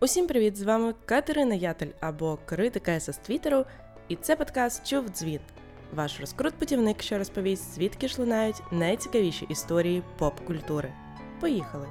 Усім 0.00 0.26
привіт! 0.26 0.56
З 0.56 0.62
вами 0.62 0.94
Катерина 1.04 1.54
Ятель 1.54 1.90
або 2.00 2.38
критика 2.44 3.00
з 3.00 3.16
Твіттеру, 3.16 3.64
і 4.08 4.16
це 4.16 4.36
подкаст 4.36 4.86
Чув 4.86 5.08
дзвін. 5.08 5.40
Ваш 5.94 6.20
розкрут-путівник, 6.20 7.02
що 7.02 7.18
розповість, 7.18 7.74
звідки 7.74 8.08
ж 8.08 8.20
лунають 8.20 8.62
найцікавіші 8.72 9.46
історії 9.48 10.02
поп-культури. 10.18 10.92
Поїхали! 11.40 11.88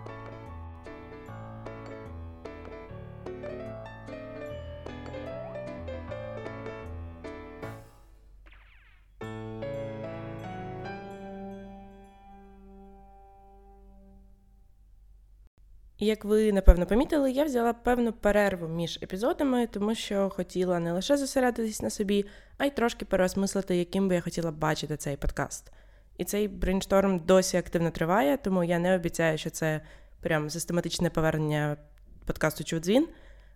Як 16.07 16.25
ви 16.25 16.51
напевно 16.51 16.85
помітили, 16.85 17.31
я 17.31 17.43
взяла 17.43 17.73
певну 17.73 18.13
перерву 18.13 18.67
між 18.67 18.99
епізодами, 19.03 19.67
тому 19.67 19.95
що 19.95 20.29
хотіла 20.29 20.79
не 20.79 20.91
лише 20.91 21.17
зосередитись 21.17 21.81
на 21.81 21.89
собі, 21.89 22.25
а 22.57 22.65
й 22.65 22.69
трошки 22.69 23.05
переосмислити, 23.05 23.77
яким 23.77 24.09
би 24.09 24.15
я 24.15 24.21
хотіла 24.21 24.51
бачити 24.51 24.97
цей 24.97 25.17
подкаст. 25.17 25.71
І 26.17 26.25
цей 26.25 26.47
brainstorm 26.47 27.19
досі 27.19 27.57
активно 27.57 27.91
триває, 27.91 28.37
тому 28.37 28.63
я 28.63 28.79
не 28.79 28.95
обіцяю, 28.95 29.37
що 29.37 29.49
це 29.49 29.81
прям 30.21 30.49
систематичне 30.49 31.09
повернення 31.09 31.77
подкасту 32.25 32.63
Чудзвін. 32.63 33.07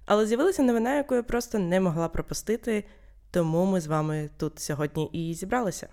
Але 0.05 0.25
з'явилася 0.25 0.63
новина, 0.63 0.95
яку 0.95 1.15
я 1.15 1.23
просто 1.23 1.59
не 1.59 1.79
могла 1.79 2.09
пропустити, 2.09 2.83
тому 3.31 3.65
ми 3.65 3.81
з 3.81 3.87
вами 3.87 4.29
тут 4.37 4.59
сьогодні 4.59 5.09
і 5.13 5.33
зібралися. 5.33 5.87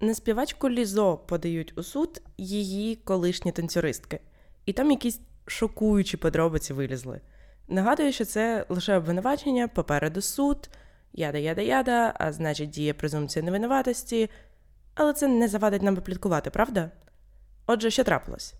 На 0.00 0.14
співачку 0.14 0.70
Лізо 0.70 1.16
подають 1.16 1.78
у 1.78 1.82
суд 1.82 2.22
її 2.38 2.96
колишні 2.96 3.52
танцюристки. 3.52 4.20
І 4.66 4.72
там 4.72 4.90
якісь 4.90 5.20
шокуючі 5.46 6.16
подробиці 6.16 6.72
вилізли. 6.72 7.20
Нагадую, 7.68 8.12
що 8.12 8.24
це 8.24 8.66
лише 8.68 8.96
обвинувачення, 8.96 9.68
попереду 9.68 10.20
суд, 10.20 10.68
яда-яда-яда, 11.12 12.12
а 12.14 12.32
значить, 12.32 12.70
діє 12.70 12.94
презумпція 12.94 13.44
невинуватості, 13.44 14.30
але 14.94 15.12
це 15.12 15.28
не 15.28 15.48
завадить 15.48 15.82
нам 15.82 15.94
попліткувати, 15.94 16.50
правда? 16.50 16.90
Отже, 17.66 17.90
що 17.90 18.04
трапилось? 18.04 18.54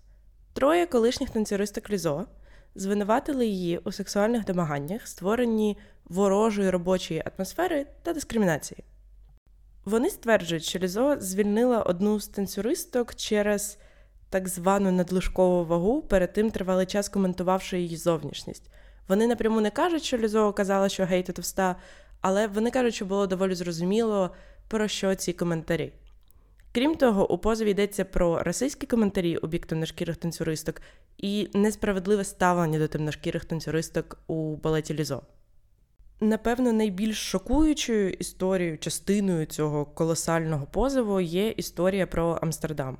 Троє 0.53 0.85
колишніх 0.85 1.29
танцюристок 1.29 1.89
Лізо 1.89 2.25
звинуватили 2.75 3.47
її 3.47 3.77
у 3.77 3.91
сексуальних 3.91 4.45
домаганнях, 4.45 5.07
створенні 5.07 5.77
ворожої 6.05 6.69
робочої 6.69 7.23
атмосфери 7.25 7.85
та 8.03 8.13
дискримінації. 8.13 8.83
Вони 9.85 10.09
стверджують, 10.09 10.63
що 10.63 10.79
Лізо 10.79 11.15
звільнила 11.19 11.81
одну 11.81 12.19
з 12.19 12.27
танцюристок 12.27 13.15
через 13.15 13.77
так 14.29 14.47
звану 14.47 14.91
надлишкову 14.91 15.65
вагу, 15.65 16.01
перед 16.01 16.33
тим 16.33 16.51
тривалий 16.51 16.85
час 16.85 17.09
коментувавши 17.09 17.79
її 17.79 17.97
зовнішність. 17.97 18.69
Вони 19.07 19.27
напряму 19.27 19.61
не 19.61 19.69
кажуть, 19.69 20.03
що 20.03 20.17
Лізо 20.17 20.53
казала, 20.53 20.89
що 20.89 21.05
гей, 21.05 21.23
ти 21.23 21.33
товста, 21.33 21.75
але 22.21 22.47
вони 22.47 22.71
кажуть, 22.71 22.95
що 22.95 23.05
було 23.05 23.27
доволі 23.27 23.55
зрозуміло, 23.55 24.31
про 24.67 24.87
що 24.87 25.15
ці 25.15 25.33
коментарі. 25.33 25.93
Крім 26.71 26.95
того, 26.95 27.31
у 27.31 27.37
позові 27.37 27.71
йдеться 27.71 28.05
про 28.05 28.43
расистські 28.43 28.87
коментарі 28.87 29.37
у 29.37 29.47
бік 29.47 29.65
танцюристок 29.65 30.81
і 31.17 31.49
несправедливе 31.53 32.23
ставлення 32.23 32.79
до 32.79 32.87
темношкірих 32.87 33.45
танцюристок 33.45 34.17
у 34.27 34.55
балеті 34.55 34.93
Лізо. 34.93 35.21
Напевно, 36.19 36.73
найбільш 36.73 37.17
шокуючою 37.17 38.09
історією, 38.09 38.77
частиною 38.77 39.45
цього 39.45 39.85
колосального 39.85 40.65
позову 40.65 41.21
є 41.21 41.49
історія 41.49 42.07
про 42.07 42.39
Амстердам 42.41 42.97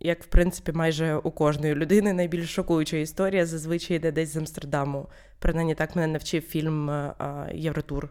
як 0.00 0.22
в 0.22 0.26
принципі 0.26 0.72
майже 0.72 1.16
у 1.16 1.30
кожної 1.30 1.74
людини 1.74 2.12
найбільш 2.12 2.54
шокуюча 2.54 2.96
історія 2.96 3.46
зазвичай 3.46 3.96
йде 3.96 4.12
десь 4.12 4.32
з 4.32 4.36
Амстердаму. 4.36 5.08
Принаймні 5.38 5.74
так 5.74 5.96
мене 5.96 6.12
навчив 6.12 6.42
фільм 6.42 7.10
Євротур. 7.52 8.08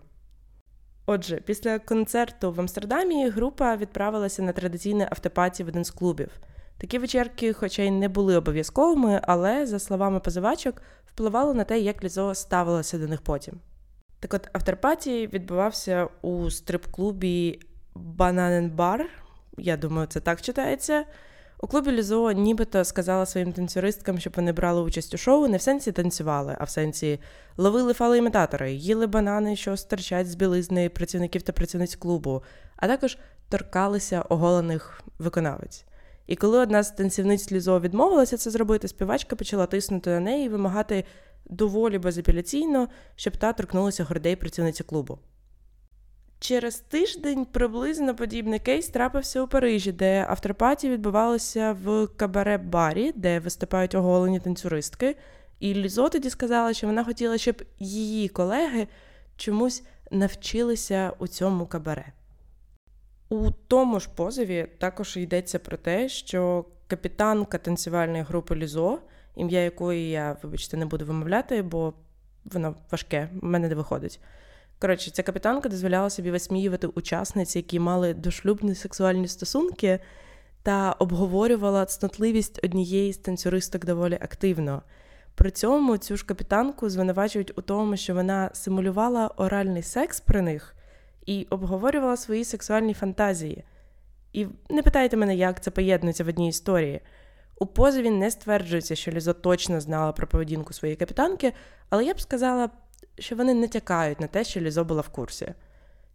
Отже, 1.05 1.35
після 1.35 1.79
концерту 1.79 2.51
в 2.51 2.59
Амстердамі 2.59 3.29
група 3.29 3.75
відправилася 3.75 4.41
на 4.41 4.51
традиційне 4.51 5.07
автопаті 5.11 5.63
в 5.63 5.67
один 5.67 5.85
з 5.85 5.91
клубів. 5.91 6.29
Такі 6.77 6.97
вечірки, 6.97 7.53
хоча 7.53 7.81
й 7.81 7.91
не 7.91 8.09
були 8.09 8.37
обов'язковими, 8.37 9.21
але, 9.23 9.65
за 9.65 9.79
словами 9.79 10.19
позивачок, 10.19 10.81
впливало 11.05 11.53
на 11.53 11.63
те, 11.63 11.79
як 11.79 12.03
Лізо 12.03 12.33
ставилося 12.35 12.97
до 12.97 13.07
них 13.07 13.21
потім. 13.21 13.59
Так 14.19 14.33
от 14.33 14.49
авторпаті 14.53 15.27
відбувався 15.27 16.07
у 16.21 16.49
стрип-клубі 16.49 17.59
Бананен 17.95 18.69
Бар, 18.69 19.09
я 19.57 19.77
думаю, 19.77 20.07
це 20.07 20.19
так 20.19 20.41
читається. 20.41 21.05
У 21.63 21.67
клубі 21.67 21.91
Лізо 21.91 22.31
нібито 22.31 22.85
сказала 22.85 23.25
своїм 23.25 23.53
танцюристкам, 23.53 24.19
щоб 24.19 24.33
вони 24.35 24.51
брали 24.51 24.81
участь 24.81 25.13
у 25.13 25.17
шоу, 25.17 25.47
не 25.47 25.57
в 25.57 25.61
сенсі 25.61 25.91
танцювали, 25.91 26.57
а 26.59 26.63
в 26.63 26.69
сенсі 26.69 27.19
ловили 27.57 27.93
фалоімітатори, 27.93 28.73
їли 28.73 29.07
банани, 29.07 29.55
що 29.55 29.77
стирчать 29.77 30.27
з 30.27 30.35
білизни 30.35 30.89
працівників 30.89 31.41
та 31.41 31.53
працівниць 31.53 31.95
клубу, 31.95 32.43
а 32.75 32.87
також 32.87 33.17
торкалися 33.49 34.21
оголених 34.21 35.01
виконавець. 35.19 35.85
І 36.27 36.35
коли 36.35 36.59
одна 36.59 36.83
з 36.83 36.91
танцівниць 36.91 37.51
Лізо 37.51 37.79
відмовилася 37.79 38.37
це 38.37 38.49
зробити, 38.49 38.87
співачка 38.87 39.35
почала 39.35 39.65
тиснути 39.65 40.09
на 40.09 40.19
неї 40.19 40.45
і 40.45 40.49
вимагати 40.49 41.03
доволі 41.45 41.97
безапеляційно, 41.97 42.87
щоб 43.15 43.37
та 43.37 43.53
торкнулася 43.53 44.03
грудей 44.03 44.35
працівниці 44.35 44.83
клубу. 44.83 45.19
Через 46.43 46.75
тиждень 46.75 47.45
приблизно 47.45 48.15
подібний 48.15 48.59
кейс 48.59 48.87
трапився 48.87 49.41
у 49.41 49.47
Парижі, 49.47 49.91
де 49.91 50.25
авторпаті 50.29 50.89
відбувалося 50.89 51.77
в 51.83 52.07
кабаре-барі, 52.07 53.11
де 53.15 53.39
виступають 53.39 53.95
оголені 53.95 54.39
танцюристки. 54.39 55.15
І 55.59 55.73
Лізо 55.73 56.09
тоді 56.09 56.29
сказала, 56.29 56.73
що 56.73 56.87
вона 56.87 57.03
хотіла, 57.03 57.37
щоб 57.37 57.63
її 57.79 58.29
колеги 58.29 58.87
чомусь 59.37 59.83
навчилися 60.11 61.13
у 61.19 61.27
цьому 61.27 61.65
кабаре. 61.65 62.13
У 63.29 63.51
тому 63.51 63.99
ж 63.99 64.09
позові 64.15 64.67
також 64.77 65.17
йдеться 65.17 65.59
про 65.59 65.77
те, 65.77 66.09
що 66.09 66.65
капітанка 66.87 67.57
танцювальної 67.57 68.23
групи 68.23 68.55
Лізо, 68.55 68.99
ім'я 69.35 69.63
якої 69.63 70.09
я, 70.09 70.37
вибачте, 70.43 70.77
не 70.77 70.85
буду 70.85 71.05
вимовляти, 71.05 71.61
бо 71.61 71.93
воно 72.45 72.75
важке, 72.91 73.29
в 73.41 73.45
мене 73.45 73.67
не 73.67 73.75
виходить. 73.75 74.19
Коротше, 74.83 75.11
ця 75.11 75.23
капітанка 75.23 75.69
дозволяла 75.69 76.09
собі 76.09 76.31
висміювати 76.31 76.87
учасниць, 76.87 77.55
які 77.55 77.79
мали 77.79 78.13
дошлюбні 78.13 78.75
сексуальні 78.75 79.27
стосунки, 79.27 79.99
та 80.63 80.91
обговорювала 80.91 81.85
цнотливість 81.85 82.59
однієї 82.63 83.13
з 83.13 83.17
танцюристок 83.17 83.85
доволі 83.85 84.13
активно. 84.21 84.81
При 85.35 85.51
цьому 85.51 85.97
цю 85.97 86.17
ж 86.17 86.25
капітанку 86.25 86.89
звинувачують 86.89 87.57
у 87.57 87.61
тому, 87.61 87.97
що 87.97 88.13
вона 88.13 88.49
симулювала 88.53 89.27
оральний 89.27 89.83
секс 89.83 90.19
при 90.19 90.41
них 90.41 90.75
і 91.25 91.47
обговорювала 91.49 92.17
свої 92.17 92.45
сексуальні 92.45 92.93
фантазії. 92.93 93.63
І 94.33 94.47
не 94.69 94.81
питайте 94.81 95.17
мене, 95.17 95.35
як 95.35 95.63
це 95.63 95.71
поєднується 95.71 96.23
в 96.23 96.27
одній 96.27 96.49
історії. 96.49 97.01
У 97.59 97.65
позові 97.65 98.09
не 98.09 98.31
стверджується, 98.31 98.95
що 98.95 99.11
Лізо 99.11 99.33
точно 99.33 99.81
знала 99.81 100.11
про 100.11 100.27
поведінку 100.27 100.73
своєї 100.73 100.95
капітанки, 100.95 101.53
але 101.89 102.05
я 102.05 102.13
б 102.13 102.21
сказала, 102.21 102.69
що 103.19 103.35
вони 103.35 103.53
не 103.53 103.67
тякають 103.67 104.19
на 104.19 104.27
те, 104.27 104.43
що 104.43 104.59
Лізо 104.59 104.83
була 104.83 105.01
в 105.01 105.09
курсі. 105.09 105.53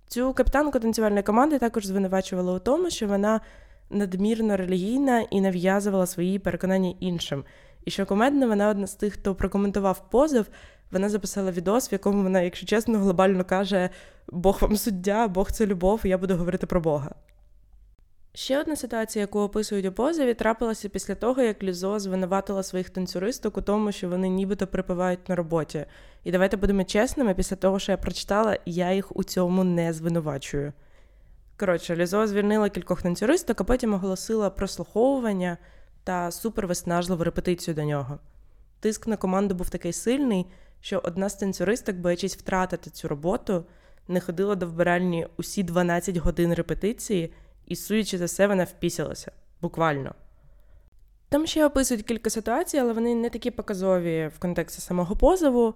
Цю 0.07 0.33
капітанку 0.33 0.79
танцювальної 0.79 1.23
команди 1.23 1.59
також 1.59 1.87
звинувачували 1.87 2.53
у 2.53 2.59
тому, 2.59 2.91
що 2.91 3.07
вона 3.07 3.41
надмірно 3.91 4.57
релігійна 4.57 5.21
і 5.21 5.41
нав'язувала 5.41 6.07
свої 6.07 6.39
переконання 6.39 6.95
іншим. 7.01 7.45
І 7.85 7.91
що 7.91 8.07
комедно, 8.07 8.49
вона 8.49 8.69
одна 8.69 8.87
з 8.87 8.95
тих, 8.95 9.15
хто 9.15 9.35
прокоментував 9.35 10.11
позов, 10.11 10.47
вона 10.91 11.09
записала 11.09 11.51
відос, 11.51 11.91
в 11.91 11.93
якому 11.93 12.23
вона, 12.23 12.41
якщо 12.41 12.67
чесно, 12.67 12.99
глобально 12.99 13.45
каже: 13.45 13.91
Бог 14.29 14.59
вам 14.61 14.77
суддя, 14.77 15.29
Бог 15.29 15.53
це 15.53 15.67
любов, 15.67 16.01
я 16.05 16.19
буду 16.19 16.37
говорити 16.37 16.67
про 16.67 16.81
Бога. 16.81 17.15
Ще 18.35 18.61
одна 18.61 18.77
ситуація, 18.77 19.21
яку 19.21 19.41
описують 19.41 19.87
у 19.87 19.93
позові, 19.93 20.35
трапилася 20.35 20.89
після 20.89 21.15
того, 21.15 21.43
як 21.43 21.63
Лізо 21.63 21.99
звинуватила 21.99 22.63
своїх 22.63 22.91
танцюристок 22.91 23.57
у 23.57 23.63
тому, 23.63 23.93
що 23.93 24.09
вони 24.09 24.29
нібито 24.29 24.67
припивають 24.67 25.29
на 25.29 25.37
роботі. 25.37 25.87
І 26.25 26.33
давайте 26.33 26.57
будемо 26.57 26.85
чесними, 26.85 27.35
після 27.35 27.57
того, 27.57 27.79
що 27.79 27.93
я 27.93 27.99
прочитала, 27.99 28.59
я 28.67 28.93
їх 28.93 29.17
у 29.17 29.25
цьому 29.25 29.65
не 29.65 29.93
звинувачую. 29.93 30.73
Коротше, 31.57 31.97
Лізо 31.97 32.27
звільнила 32.27 32.69
кількох 32.69 33.03
танцюристок, 33.03 33.61
а 33.61 33.65
потім 33.65 33.95
оголосила 33.95 34.51
прослуховування 34.51 35.59
та 36.05 36.31
супервиснажливу 36.31 37.25
репетицію 37.25 37.75
до 37.75 37.85
нього. 37.85 38.19
Тиск 38.81 39.07
на 39.07 39.17
команду 39.17 39.55
був 39.55 39.71
такий 39.71 39.93
сильний, 39.93 40.47
що 40.81 41.01
одна 41.05 41.29
з 41.29 41.35
танцюристок, 41.35 41.97
боячись 41.97 42.37
втратити 42.37 42.91
цю 42.91 43.09
роботу, 43.09 43.65
не 44.09 44.21
ходила 44.21 44.55
до 44.55 44.67
вбиральні 44.67 45.27
усі 45.37 45.63
12 45.63 46.17
годин 46.17 46.55
репетиції 46.55 47.33
і, 47.67 47.77
судячи 47.77 48.19
за 48.19 48.25
все, 48.25 48.47
вона 48.47 48.65
впісялася 48.65 49.33
буквально. 49.61 50.15
Там 51.29 51.47
ще 51.47 51.67
описують 51.67 52.07
кілька 52.07 52.31
ситуацій, 52.31 52.79
але 52.79 52.93
вони 52.93 53.15
не 53.15 53.31
такі 53.31 53.51
показові 53.51 54.31
в 54.37 54.39
контексті 54.39 54.81
самого 54.81 55.17
позову. 55.17 55.75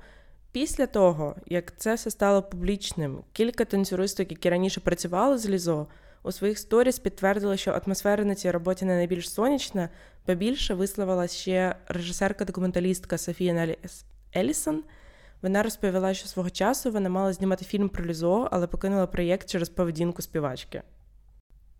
Після 0.52 0.86
того, 0.86 1.36
як 1.46 1.76
це 1.76 1.94
все 1.94 2.10
стало 2.10 2.42
публічним, 2.42 3.24
кілька 3.32 3.64
танцюристок, 3.64 4.30
які 4.30 4.50
раніше 4.50 4.80
працювали 4.80 5.38
з 5.38 5.48
Лізо, 5.48 5.86
у 6.22 6.32
своїх 6.32 6.58
сторіс 6.58 6.98
підтвердили, 6.98 7.56
що 7.56 7.80
атмосфера 7.86 8.24
на 8.24 8.34
цій 8.34 8.50
роботі 8.50 8.84
не 8.84 8.96
найбільш 8.96 9.30
сонячна, 9.30 9.88
бо 10.26 10.34
більше 10.34 10.74
висловила 10.74 11.28
ще 11.28 11.76
режисерка-документалістка 11.88 13.18
Софія 13.18 13.76
Елісон. 14.36 14.82
Вона 15.42 15.62
розповіла, 15.62 16.14
що 16.14 16.28
свого 16.28 16.50
часу 16.50 16.90
вона 16.90 17.08
мала 17.08 17.32
знімати 17.32 17.64
фільм 17.64 17.88
про 17.88 18.04
Лізо, 18.04 18.48
але 18.50 18.66
покинула 18.66 19.06
проєкт 19.06 19.50
через 19.50 19.68
поведінку 19.68 20.22
співачки. 20.22 20.82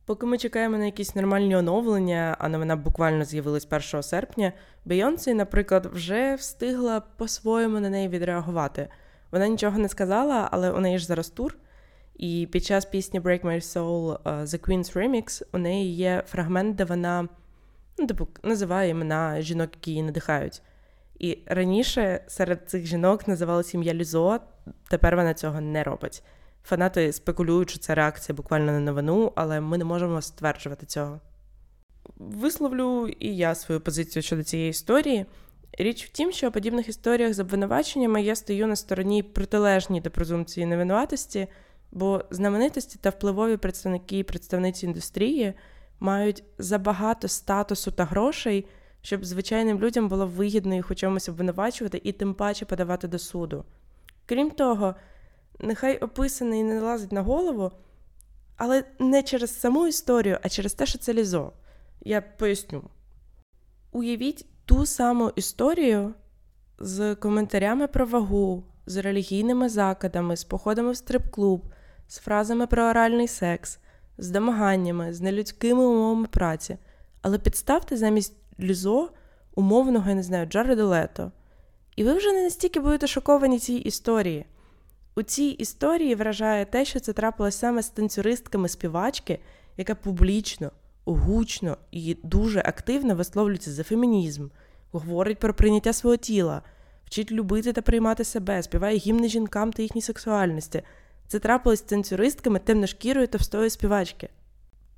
Поки 0.07 0.27
ми 0.27 0.39
чекаємо 0.39 0.79
на 0.79 0.85
якісь 0.85 1.15
нормальні 1.15 1.57
оновлення, 1.57 2.37
а 2.39 2.49
новина 2.49 2.77
буквально 2.77 3.25
з'явилась 3.25 3.69
1 3.93 4.03
серпня, 4.03 4.53
Бейонсі, 4.85 5.35
наприклад, 5.35 5.87
вже 5.87 6.35
встигла 6.35 7.03
по-своєму 7.17 7.81
на 7.81 7.91
неї 7.91 8.09
відреагувати. 8.09 8.89
Вона 9.31 9.49
нічого 9.49 9.79
не 9.79 9.89
сказала, 9.89 10.49
але 10.53 10.71
у 10.71 10.81
неї 10.81 10.99
ж 10.99 11.07
зараз 11.07 11.31
тур. 11.31 11.57
І 12.15 12.49
під 12.53 12.65
час 12.65 12.85
пісні 12.85 13.21
Break 13.21 13.45
My 13.45 13.57
Soul 13.61 14.23
uh, 14.23 14.43
The 14.43 14.69
Queen's 14.69 14.97
Remix 14.97 15.43
у 15.53 15.59
неї 15.59 15.95
є 15.95 16.23
фрагмент, 16.27 16.77
де 16.77 16.85
вона 16.85 17.29
ну, 17.99 18.07
типу, 18.07 18.29
називає 18.43 18.91
імена 18.91 19.41
жінок, 19.41 19.71
які 19.75 19.91
її 19.91 20.03
надихають. 20.03 20.63
І 21.19 21.39
раніше 21.47 22.25
серед 22.27 22.71
цих 22.71 22.87
жінок 22.87 23.29
називалася 23.29 23.77
ім'я 23.77 23.95
Лізо, 23.95 24.41
тепер 24.91 25.17
вона 25.17 25.35
цього 25.35 25.61
не 25.61 25.83
робить. 25.83 26.23
Фанати 26.65 27.13
спекулюють, 27.13 27.71
що 27.71 27.79
це 27.79 27.95
реакція 27.95 28.37
буквально 28.37 28.73
на 28.73 28.81
новину, 28.81 29.33
але 29.35 29.61
ми 29.61 29.79
не 29.79 29.85
можемо 29.85 30.23
стверджувати 30.23 30.87
цього. 30.87 31.21
Висловлю 32.17 33.09
і 33.09 33.37
я 33.37 33.55
свою 33.55 33.81
позицію 33.81 34.23
щодо 34.23 34.43
цієї 34.43 34.71
історії. 34.71 35.27
Річ 35.79 36.05
в 36.05 36.09
тім, 36.09 36.33
що 36.33 36.49
у 36.49 36.51
подібних 36.51 36.89
історіях 36.89 37.35
з 37.35 37.39
обвинуваченнями 37.39 38.23
я 38.23 38.37
стою 38.37 38.67
на 38.67 38.77
стороні 38.77 39.23
протилежній 39.23 40.01
до 40.01 40.11
презумпції 40.11 40.67
невинуватості, 40.67 41.49
бо 41.93 42.25
знаменитості 42.31 42.99
та 43.01 43.11
впливові 43.11 43.57
представники 43.57 44.19
і 44.19 44.23
представниці 44.23 44.87
індустрії 44.87 45.55
мають 46.01 46.45
забагато 46.59 47.29
статусу 47.29 47.91
та 47.91 48.05
грошей, 48.05 48.67
щоб 49.03 49.25
звичайним 49.25 49.81
людям 49.81 50.09
було 50.09 50.27
вигідно 50.27 50.75
їх 50.75 50.91
у 50.91 50.95
чомусь 50.95 51.29
обвинувачувати 51.29 52.01
і 52.05 52.13
тим 52.13 52.35
паче 52.35 52.65
подавати 52.65 53.09
до 53.09 53.19
суду. 53.19 53.65
Крім 54.27 54.51
того, 54.51 54.95
нехай 55.63 55.99
описаний 55.99 56.63
не 56.63 56.75
налазить 56.75 57.13
на 57.13 57.23
голову, 57.23 57.73
але 58.57 58.85
не 58.99 59.23
через 59.23 59.61
саму 59.61 59.87
історію, 59.87 60.39
а 60.43 60.49
через 60.49 60.75
те, 60.75 60.87
що 60.87 60.99
це 60.99 61.15
лізо. 61.15 61.53
Я 62.01 62.21
поясню. 62.21 62.83
Уявіть 63.93 64.47
ту 64.65 64.87
саму 64.87 65.33
історію 65.37 66.15
з 66.79 67.15
коментарями 67.15 67.87
про 67.87 68.07
вагу, 68.07 68.65
з 68.87 68.97
релігійними 68.97 69.69
закидами, 69.69 70.37
з 70.37 70.45
походами 70.45 70.93
в 70.93 70.97
стрип-клуб, 70.97 71.63
з 72.09 72.19
фразами 72.19 72.67
про 72.67 72.83
оральний 72.83 73.29
секс, 73.29 73.79
з 74.19 74.31
домаганнями, 74.31 75.13
з 75.13 75.21
нелюдськими 75.21 75.85
умовами 75.87 76.27
праці. 76.27 76.79
Але 77.23 77.39
підставте 77.39 77.97
замість 77.97 78.35
лізо 78.61 79.11
умовного, 79.55 80.09
я 80.09 80.15
не 80.15 80.23
знаю, 80.23 80.47
Джареда 80.47 80.85
Лето. 80.85 81.33
І 81.97 82.05
ви 82.05 82.15
вже 82.15 82.33
не 82.33 82.43
настільки 82.43 82.81
будете 82.81 83.07
шоковані 83.07 83.59
цій 83.59 83.75
історії. 83.75 84.47
У 85.15 85.23
цій 85.23 85.45
історії 85.45 86.15
вражає 86.15 86.65
те, 86.65 86.85
що 86.85 87.01
це 87.01 87.13
трапилось 87.13 87.59
саме 87.59 87.83
з 87.83 87.89
танцюристками 87.89 88.69
співачки, 88.69 89.39
яка 89.77 89.95
публічно, 89.95 90.71
гучно 91.05 91.77
і 91.91 92.17
дуже 92.23 92.61
активно 92.61 93.15
висловлюється 93.15 93.73
за 93.73 93.83
фемінізм, 93.83 94.49
говорить 94.93 95.39
про 95.39 95.55
прийняття 95.55 95.93
свого 95.93 96.17
тіла, 96.17 96.63
вчить 97.05 97.33
любити 97.33 97.73
та 97.73 97.83
приймати 97.83 98.25
себе, 98.25 98.63
співає 98.63 98.97
гімни 98.97 99.29
жінкам 99.29 99.73
та 99.73 99.83
їхній 99.83 100.03
сексуальності. 100.03 100.83
Це 101.29 101.39
трапилось 101.39 101.79
з 101.79 101.83
танцюристками 101.83 102.59
темношкірої 102.59 103.27
товстої 103.27 103.71
співачки. 103.71 104.29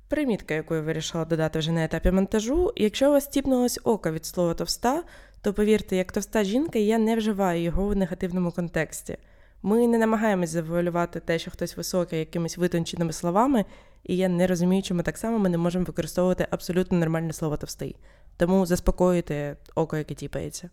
Примітка, 0.07 0.53
яку 0.53 0.75
я 0.75 0.81
вирішила 0.81 1.25
додати 1.25 1.59
вже 1.59 1.71
на 1.71 1.83
етапі 1.83 2.11
монтажу, 2.11 2.73
якщо 2.75 3.09
у 3.09 3.11
вас 3.11 3.27
тіпнулось 3.27 3.79
око 3.83 4.11
від 4.11 4.25
слова 4.25 4.53
товста, 4.53 5.03
то 5.41 5.53
повірте, 5.53 5.95
як 5.95 6.11
товста 6.11 6.43
жінка, 6.43 6.79
я 6.79 6.97
не 6.97 7.15
вживаю 7.15 7.61
його 7.61 7.87
в 7.87 7.95
негативному 7.95 8.51
контексті. 8.51 9.17
Ми 9.65 9.87
не 9.87 9.97
намагаємось 9.97 10.49
завуалювати 10.49 11.19
те, 11.19 11.39
що 11.39 11.51
хтось 11.51 11.77
високий 11.77 12.19
якимись 12.19 12.57
витонченими 12.57 13.13
словами, 13.13 13.65
і 14.03 14.17
я 14.17 14.29
не 14.29 14.47
розумію, 14.47 14.83
чому 14.83 15.03
так 15.03 15.17
само 15.17 15.39
ми 15.39 15.49
не 15.49 15.57
можемо 15.57 15.85
використовувати 15.85 16.47
абсолютно 16.49 16.97
нормальне 16.97 17.33
слово 17.33 17.57
товстий. 17.57 17.95
Тому 18.37 18.65
заспокоюйте 18.65 19.57
око, 19.75 19.97
яке 19.97 20.13
тіпається. 20.13 20.69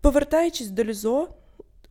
Повертаючись 0.00 0.70
до 0.70 0.84
Лізо, 0.84 1.28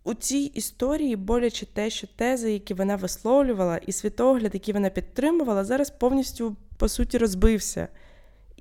у 0.03 0.13
цій 0.13 0.51
історії 0.53 1.15
боляче 1.15 1.65
те, 1.65 1.89
що 1.89 2.07
тези, 2.15 2.51
які 2.51 2.73
вона 2.73 2.95
висловлювала, 2.95 3.77
і 3.77 3.91
світогляд, 3.91 4.53
який 4.53 4.73
вона 4.73 4.89
підтримувала, 4.89 5.63
зараз 5.63 5.89
повністю 5.89 6.55
по 6.77 6.87
суті 6.89 7.17
розбився. 7.17 7.87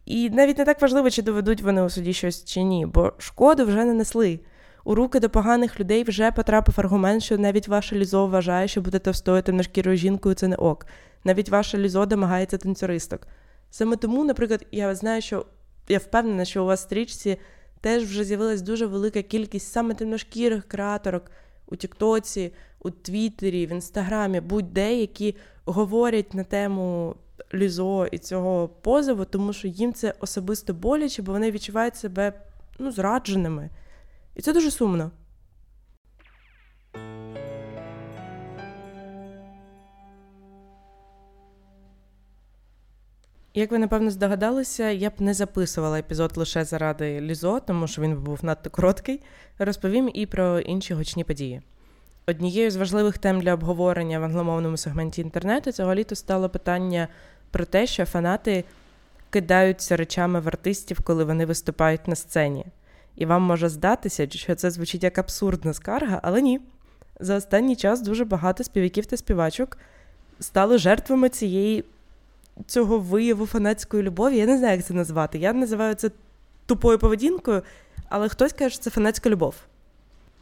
І 0.05 0.31
навіть 0.31 0.59
не 0.59 0.65
так 0.65 0.83
важливо, 0.83 1.11
чи 1.11 1.23
доведуть 1.23 1.63
вони 1.63 1.83
у 1.83 1.91
суді 1.91 2.13
щось 2.13 2.45
чи 2.45 2.63
ні, 2.63 2.87
бо 2.87 3.13
шкоду 3.19 3.67
вже 3.67 3.85
нанесли. 3.85 4.41
У 4.85 4.95
руки 4.95 5.21
до 5.21 5.31
поганих 5.31 5.81
людей 5.81 6.05
вже 6.05 6.31
потрапив 6.31 6.75
аргумент, 6.79 7.23
що 7.23 7.39
навіть 7.39 7.69
ваше 7.69 7.97
лізо 7.97 8.27
вважає, 8.27 8.69
що 8.69 8.81
бути 8.81 8.99
товстою 8.99 9.43
темношкірою 9.43 9.97
жінкою 9.97 10.35
це 10.35 10.49
не 10.49 10.57
ок. 10.57 10.87
Навіть 11.25 11.49
ваше 11.49 11.79
лізо 11.79 12.07
домагається 12.07 12.59
танцюристок. 12.59 13.27
Саме 13.71 13.97
тому, 13.97 14.25
наприклад, 14.25 14.67
я 14.73 14.95
знаю, 14.95 15.23
що 15.23 15.47
я 15.89 15.99
впевнена, 15.99 16.45
що 16.45 16.63
у 16.63 16.67
вас 16.67 16.81
в 16.81 16.83
стрічці 16.83 17.39
теж 17.81 18.05
вже 18.05 18.25
з'явилась 18.25 18.63
дуже 18.63 18.87
велика 18.87 19.23
кількість 19.23 19.73
саме 19.73 19.95
темношкірих 19.95 20.69
креаторок 20.69 21.31
у 21.67 21.77
Тіктоці, 21.77 22.53
у 22.81 22.91
Твіттері, 22.91 23.67
в 23.67 23.71
Інстаграмі, 23.71 24.41
будь-де, 24.41 24.95
які 24.95 25.37
говорять 25.65 26.35
на 26.35 26.45
тему 26.45 27.15
лізо 27.55 28.07
і 28.07 28.19
цього 28.19 28.69
позову, 28.69 29.25
тому 29.25 29.53
що 29.53 29.69
їм 29.69 29.93
це 29.93 30.15
особисто 30.21 30.75
боляче, 30.75 31.23
бо 31.23 31.33
вони 31.33 31.51
відчувають 31.51 31.97
себе 31.97 32.33
ну, 32.79 32.93
зрадженими. 32.93 33.71
І 34.39 34.43
це 34.43 34.53
дуже 34.53 34.71
сумно. 34.71 35.11
Як 43.55 43.71
ви 43.71 43.79
напевно 43.79 44.11
здогадалися, 44.11 44.91
я 44.91 45.11
б 45.11 45.13
не 45.19 45.35
записувала 45.35 45.99
епізод 45.99 46.37
лише 46.37 46.65
заради 46.65 47.21
Лізо, 47.21 47.61
тому 47.61 47.87
що 47.87 48.03
він 48.03 48.17
був 48.17 48.45
надто 48.45 48.71
короткий. 48.71 49.21
Розповім 49.59 50.11
і 50.15 50.27
про 50.27 50.61
інші 50.61 50.95
гучні 50.95 51.25
події. 51.25 51.63
Однією 52.27 52.71
з 52.71 52.77
важливих 52.77 53.19
тем 53.19 53.41
для 53.41 53.55
обговорення 53.55 54.21
в 54.21 54.25
англомовному 54.25 54.77
сегменті 54.77 55.21
інтернету 55.21 55.73
цього 55.73 55.95
літа 55.95 56.15
стало 56.15 56.49
питання 56.49 57.09
про 57.51 57.65
те, 57.65 57.87
що 57.87 58.05
фанати 58.05 58.65
кидаються 59.31 59.97
речами 59.97 60.41
в 60.41 60.49
артистів, 60.49 61.01
коли 61.01 61.25
вони 61.25 61.47
виступають 61.47 62.09
на 62.09 62.17
сцені. 62.17 62.67
І 63.17 63.27
вам 63.27 63.43
може 63.43 63.69
здатися, 63.69 64.31
що 64.31 64.55
це 64.55 64.71
звучить 64.71 65.03
як 65.03 65.19
абсурдна 65.19 65.73
скарга, 65.75 66.21
але 66.23 66.43
ні. 66.43 66.61
За 67.21 67.37
останній 67.37 67.77
час 67.77 68.01
дуже 68.03 68.25
багато 68.25 68.65
співаків 68.65 69.07
та 69.07 69.17
співачок 69.17 69.79
стали 70.41 70.79
жертвами 70.79 71.29
цієї 71.29 71.85
цього 72.67 72.99
вияву 72.99 73.47
фанатської 73.47 74.03
любові. 74.03 74.37
Я 74.37 74.47
не 74.47 74.59
знаю, 74.59 74.77
як 74.77 74.87
це 74.87 74.95
назвати. 74.95 75.39
Я 75.39 75.53
називаю 75.53 75.95
це 75.95 76.11
тупою 76.67 76.99
поведінкою, 76.99 77.63
але 78.09 78.29
хтось 78.29 78.53
каже, 78.53 78.71
що 78.71 78.83
це 78.83 78.91
фанатська 78.91 79.31
любов. 79.31 79.55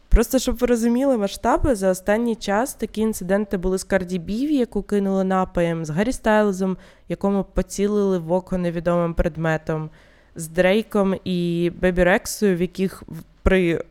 Просто 0.08 0.38
щоб 0.38 0.56
ви 0.56 0.66
розуміли 0.66 1.18
масштаби, 1.18 1.74
за 1.74 1.90
останній 1.90 2.34
час 2.34 2.74
такі 2.74 3.00
інциденти 3.00 3.56
були 3.56 3.78
з 3.78 3.84
Карді 3.84 4.18
Біві, 4.18 4.56
яку 4.56 4.82
кинули 4.82 5.24
напаєм, 5.24 5.84
з 5.84 5.90
Гаррі 5.90 6.12
Стайлзом, 6.12 6.76
якому 7.08 7.44
поцілили 7.44 8.18
в 8.18 8.32
око 8.32 8.58
невідомим 8.58 9.14
предметом, 9.14 9.90
з 10.36 10.48
Дрейком 10.48 11.16
і 11.24 11.72
Бебі 11.80 12.04
Рексою, 12.04 12.56
в 12.56 12.60
яких 12.60 13.02
при 13.42 13.84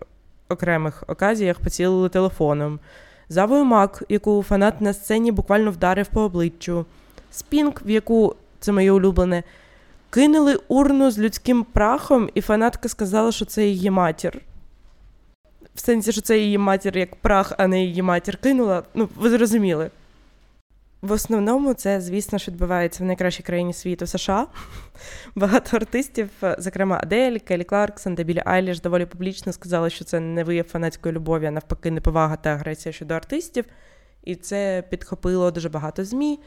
окремих 0.49 1.03
оказіях 1.07 1.59
поцілили 1.59 2.09
телефоном, 2.09 2.79
з 3.29 3.37
Авою 3.37 3.65
Мак, 3.65 4.03
яку 4.09 4.43
фанат 4.43 4.81
на 4.81 4.93
сцені 4.93 5.31
буквально 5.31 5.71
вдарив 5.71 6.07
по 6.07 6.21
обличчю. 6.21 6.85
Спінг, 7.31 7.73
в 7.85 7.89
яку 7.89 8.35
це 8.59 8.71
моє 8.71 8.91
улюблене, 8.91 9.43
кинули 10.09 10.59
урну 10.67 11.11
з 11.11 11.19
людським 11.19 11.63
прахом, 11.63 12.29
і 12.33 12.41
фанатка 12.41 12.89
сказала, 12.89 13.31
що 13.31 13.45
це 13.45 13.65
її 13.65 13.89
матір. 13.89 14.41
В 15.75 15.79
сенсі, 15.79 16.11
що 16.11 16.21
це 16.21 16.37
її 16.37 16.57
матір 16.57 16.97
як 16.97 17.15
прах, 17.15 17.53
а 17.57 17.67
не 17.67 17.83
її 17.83 18.01
матір 18.01 18.37
кинула. 18.37 18.83
Ну, 18.93 19.09
ви 19.15 19.29
зрозуміли. 19.29 19.89
В 21.05 21.11
основному 21.11 21.73
це, 21.73 22.01
звісно 22.01 22.37
ж, 22.37 22.51
відбувається 22.51 23.03
в 23.03 23.07
найкращій 23.07 23.43
країні 23.43 23.73
світу 23.73 24.07
США. 24.07 24.47
Багато 25.35 25.77
артистів, 25.77 26.29
зокрема 26.57 26.99
Адель, 27.03 27.37
Келі 27.37 27.63
Кларксон 27.63 28.15
та 28.15 28.23
Білі 28.23 28.41
Айліш, 28.45 28.81
доволі 28.81 29.05
публічно 29.05 29.53
сказали, 29.53 29.89
що 29.89 30.05
це 30.05 30.19
не 30.19 30.43
вияв 30.43 30.65
фанатської 30.65 31.15
любові, 31.15 31.45
а 31.45 31.51
навпаки, 31.51 31.91
неповага 31.91 32.35
та 32.35 32.49
агресія 32.49 32.93
щодо 32.93 33.13
артистів. 33.13 33.65
І 34.23 34.35
це 34.35 34.83
підхопило 34.89 35.51
дуже 35.51 35.69
багато 35.69 36.05
ЗМІ. 36.05 36.39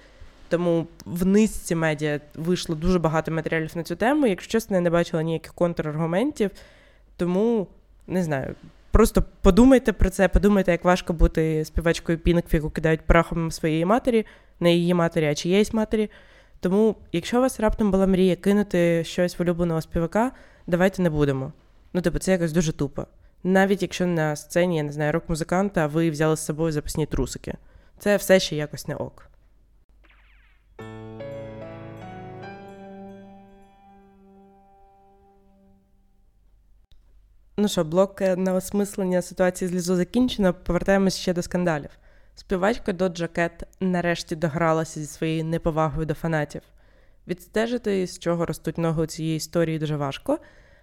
Тому 0.49 0.87
в 1.05 1.27
низці 1.27 1.75
медіа 1.75 2.21
вийшло 2.35 2.75
дуже 2.75 2.99
багато 2.99 3.31
матеріалів 3.31 3.71
на 3.75 3.83
цю 3.83 3.97
тему. 3.97 4.27
Якщо 4.27 4.51
чесно, 4.51 4.77
я 4.77 4.81
не 4.81 4.91
бачила 4.91 5.23
ніяких 5.23 5.55
контраргументів. 5.55 6.51
Тому 7.17 7.67
не 8.07 8.23
знаю. 8.23 8.55
Просто 8.91 9.25
подумайте 9.43 9.93
про 9.93 10.11
це, 10.11 10.29
подумайте, 10.29 10.73
як 10.73 10.85
важко 10.85 11.13
бути 11.13 11.65
співачкою 11.65 12.19
Пінк, 12.19 12.55
яку 12.55 12.71
кидають 12.71 13.01
прахом 13.01 13.51
своєї 13.51 13.85
матері, 13.85 14.27
не 14.61 14.75
її 14.75 14.95
матері, 14.95 15.27
а 15.27 15.35
чиєїсь 15.35 15.73
матері. 15.73 16.11
Тому, 16.61 16.97
якщо 17.13 17.39
у 17.39 17.41
вас 17.41 17.61
раптом 17.61 17.91
була 17.91 18.07
мрія 18.07 18.37
кинути 18.37 19.05
щось 19.05 19.39
в 19.39 19.43
улюбленого 19.43 19.81
співака, 19.81 20.33
давайте 20.67 21.03
не 21.03 21.11
будемо. 21.11 21.53
Ну, 21.93 22.01
типу, 22.01 22.19
це 22.19 22.33
якось 22.33 22.53
дуже 22.53 22.73
тупо. 22.73 23.07
Навіть 23.45 23.83
якщо 23.83 24.07
на 24.07 24.37
сцені, 24.37 24.77
я 24.77 24.83
не 24.83 24.93
знаю, 24.93 25.13
рок-музиканта, 25.13 25.87
ви 25.87 26.11
взяли 26.11 26.37
з 26.37 26.45
собою 26.45 26.73
запасні 26.73 27.07
трусики. 27.07 27.55
Це 27.99 28.17
все 28.17 28.41
ще 28.41 28.57
якось 28.57 28.89
не 28.89 28.95
ок. 28.95 29.31
Ну 37.61 37.69
що, 37.69 37.85
блок 37.85 38.21
на 38.21 38.55
осмислення 38.55 39.23
ситуації 39.23 39.69
з 39.69 39.73
Лізо 39.73 39.97
закінчено. 39.97 40.55
Повертаємось 40.55 41.17
ще 41.17 41.33
до 41.33 41.43
скандалів. 41.43 41.91
Співачка 42.39 42.93
Доджа 42.93 43.27
Кет 43.27 43.65
нарешті 43.81 44.37
догралася 44.37 45.01
зі 45.01 45.07
своєю 45.07 45.45
неповагою 45.45 46.07
до 46.07 46.15
фанатів. 46.15 46.63
Відстежити, 47.29 48.07
з 48.07 48.19
чого 48.19 48.47
ростуть 48.47 48.79
ноги 48.79 49.03
у 49.03 49.07
цієї 49.07 49.37
історії, 49.37 49.79
дуже 49.79 49.97
важко. 49.97 50.39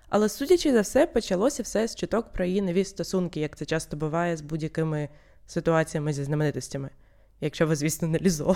Але, 0.10 0.30
судячи 0.30 0.72
за 0.72 0.82
все, 0.82 1.08
почалося 1.08 1.64
все 1.64 1.88
з 1.88 1.96
чуток 1.96 2.34
про 2.34 2.46
її 2.46 2.62
нові 2.62 2.84
стосунки, 2.84 3.40
як 3.40 3.58
це 3.58 3.66
часто 3.66 3.98
буває 3.98 4.38
з 4.38 4.42
будь-якими 4.42 5.10
ситуаціями 5.48 6.14
зі 6.14 6.24
знаменитостями, 6.24 6.90
якщо 7.42 7.68
ви, 7.68 7.76
звісно, 7.76 8.08
не 8.08 8.20
лізо. 8.20 8.56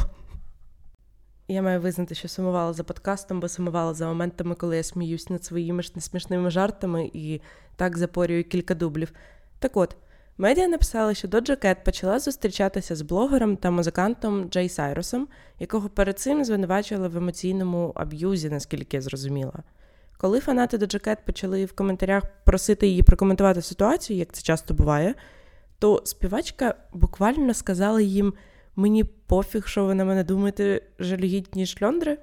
Я 1.48 1.62
маю 1.62 1.82
визнати, 1.82 2.16
що 2.16 2.28
сумувала 2.28 2.74
за 2.74 2.84
подкастом, 2.84 3.40
бо 3.40 3.48
сумувала 3.48 3.94
за 3.94 4.08
моментами, 4.08 4.56
коли 4.56 4.78
я 4.78 4.84
сміюсь 4.84 5.30
над 5.30 5.46
своїми 5.46 5.84
ж 5.84 5.92
несмішними 5.96 6.52
жартами 6.52 7.12
і 7.14 7.42
так 7.76 7.98
запорюю 7.98 8.44
кілька 8.44 8.76
дублів. 8.76 9.12
Так 9.60 9.78
от, 9.78 9.96
медіа 10.40 10.68
написали, 10.68 11.16
що 11.16 11.28
Доджа 11.28 11.56
Кет 11.56 11.84
почала 11.84 12.20
зустрічатися 12.20 12.96
з 12.96 13.02
блогером 13.02 13.58
та 13.58 13.72
музикантом 13.72 14.50
Джей 14.50 14.70
Сайрусом, 14.70 15.28
якого 15.60 15.90
перед 15.90 16.20
цим 16.20 16.46
звинувачували 16.46 17.08
в 17.08 17.18
емоційному 17.18 17.92
аб'юзі, 17.96 18.50
наскільки 18.50 18.98
я 18.98 19.02
зрозуміла. 19.02 19.64
Коли 20.18 20.40
фанати 20.40 20.78
Доджа 20.78 21.00
Кет 21.00 21.26
почали 21.26 21.66
в 21.66 21.74
коментарях 21.74 22.24
просити 22.46 22.88
її 22.88 23.04
прокоментувати 23.04 23.62
ситуацію, 23.62 24.20
як 24.20 24.32
це 24.32 24.42
часто 24.42 24.74
буває, 24.74 25.16
то 25.80 26.02
співачка 26.06 26.76
буквально 26.94 27.54
сказала 27.54 28.02
їм. 28.02 28.34
Мені 28.76 29.04
пофіг, 29.04 29.68
що 29.68 29.86
ви 29.86 29.96
на 29.96 30.06
мене 30.06 30.24
думаєте, 30.24 30.82
жалюгідні 31.00 31.66
шльондри. 31.66 32.18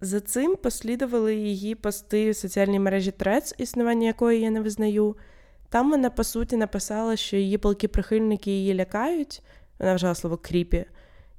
За 0.00 0.20
цим 0.20 0.56
послідували 0.56 1.34
її 1.34 1.74
пости 1.74 2.30
в 2.30 2.36
соціальній 2.36 2.80
мережі 2.80 3.10
Трец, 3.10 3.54
існування 3.58 4.06
якої 4.06 4.40
я 4.40 4.50
не 4.50 4.60
визнаю. 4.60 5.16
Там 5.74 5.90
вона, 5.90 6.10
по 6.10 6.24
суті, 6.24 6.56
написала, 6.56 7.16
що 7.16 7.36
її 7.36 7.58
палки 7.58 7.88
прихильники 7.88 8.50
її 8.50 8.74
лякають, 8.74 9.42
вона 9.78 9.94
вжила 9.94 10.14
слово 10.14 10.36
кріпі, 10.36 10.84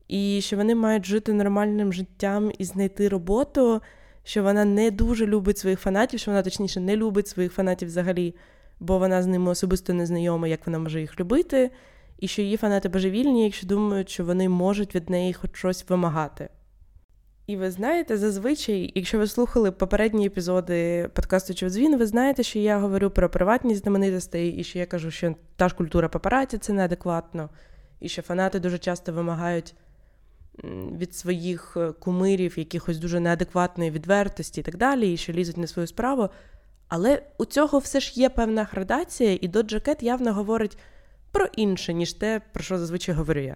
і 0.08 0.40
що 0.42 0.58
вони 0.58 0.76
мають 0.76 1.06
жити 1.06 1.34
нормальним 1.34 1.94
життям 1.94 2.52
і 2.58 2.66
знайти 2.66 3.10
роботу, 3.10 3.82
що 4.24 4.44
вона 4.44 4.66
не 4.66 4.92
дуже 4.92 5.26
любить 5.26 5.58
своїх 5.58 5.80
фанатів, 5.80 6.20
що 6.20 6.32
вона 6.32 6.44
точніше 6.44 6.80
не 6.80 6.96
любить 6.96 7.28
своїх 7.28 7.54
фанатів 7.54 7.88
взагалі, 7.88 8.36
бо 8.80 8.98
вона 8.98 9.24
з 9.24 9.28
ними 9.28 9.52
особисто 9.52 9.94
не 9.94 10.06
знайома, 10.06 10.48
як 10.48 10.66
вона 10.66 10.80
може 10.80 11.02
їх 11.02 11.20
любити 11.20 11.72
і 12.20 12.28
що 12.28 12.42
її 12.42 12.58
фанати 12.58 12.90
божевільні, 12.90 13.44
якщо 13.44 13.68
думають, 13.68 14.10
що 14.10 14.26
вони 14.26 14.50
можуть 14.50 14.96
від 14.96 15.10
неї 15.10 15.34
хоч 15.34 15.58
щось 15.58 15.90
вимагати. 15.90 16.50
І 17.48 17.58
ви 17.58 17.72
знаєте, 17.72 18.18
зазвичай, 18.18 18.92
якщо 18.96 19.18
ви 19.18 19.28
слухали 19.28 19.72
попередні 19.72 20.26
епізоди 20.26 21.10
подкасту 21.14 21.54
Човдзвін, 21.54 21.98
ви 21.98 22.06
знаєте, 22.06 22.44
що 22.44 22.60
я 22.60 22.80
говорю 22.80 23.10
про 23.10 23.30
приватність 23.30 23.82
знаменитостей, 23.82 24.50
і 24.50 24.64
що 24.64 24.80
я 24.80 24.86
кажу, 24.86 25.12
що 25.12 25.36
та 25.56 25.70
ж 25.70 25.76
культура 25.76 26.10
папараті 26.10 26.58
це 26.58 26.74
неадекватно, 26.74 27.50
і 28.00 28.10
що 28.10 28.22
фанати 28.22 28.60
дуже 28.60 28.78
часто 28.78 29.14
вимагають 29.14 29.76
від 30.98 31.16
своїх 31.16 31.78
е, 31.78 31.92
кумирів 31.92 32.60
якихось 32.60 32.98
дуже 32.98 33.20
неадекватної 33.20 33.92
відвертості 33.92 34.62
і 34.62 34.64
так 34.64 34.78
далі, 34.78 35.14
і 35.14 35.18
що 35.18 35.34
лізуть 35.34 35.58
на 35.58 35.68
свою 35.68 35.88
справу. 35.88 36.30
Але 36.88 37.24
у 37.38 37.46
цього 37.46 37.80
все 37.80 38.00
ж 38.00 38.20
є 38.20 38.30
певна 38.30 38.64
градація, 38.64 39.38
і 39.42 39.48
Доджа 39.48 39.80
Кет 39.80 40.04
явно 40.04 40.34
говорить 40.34 40.78
про 41.32 41.46
інше, 41.46 41.94
ніж 41.94 42.14
те, 42.14 42.42
про 42.54 42.64
що 42.64 42.78
зазвичай 42.78 43.16
говорю 43.16 43.42
я. 43.42 43.56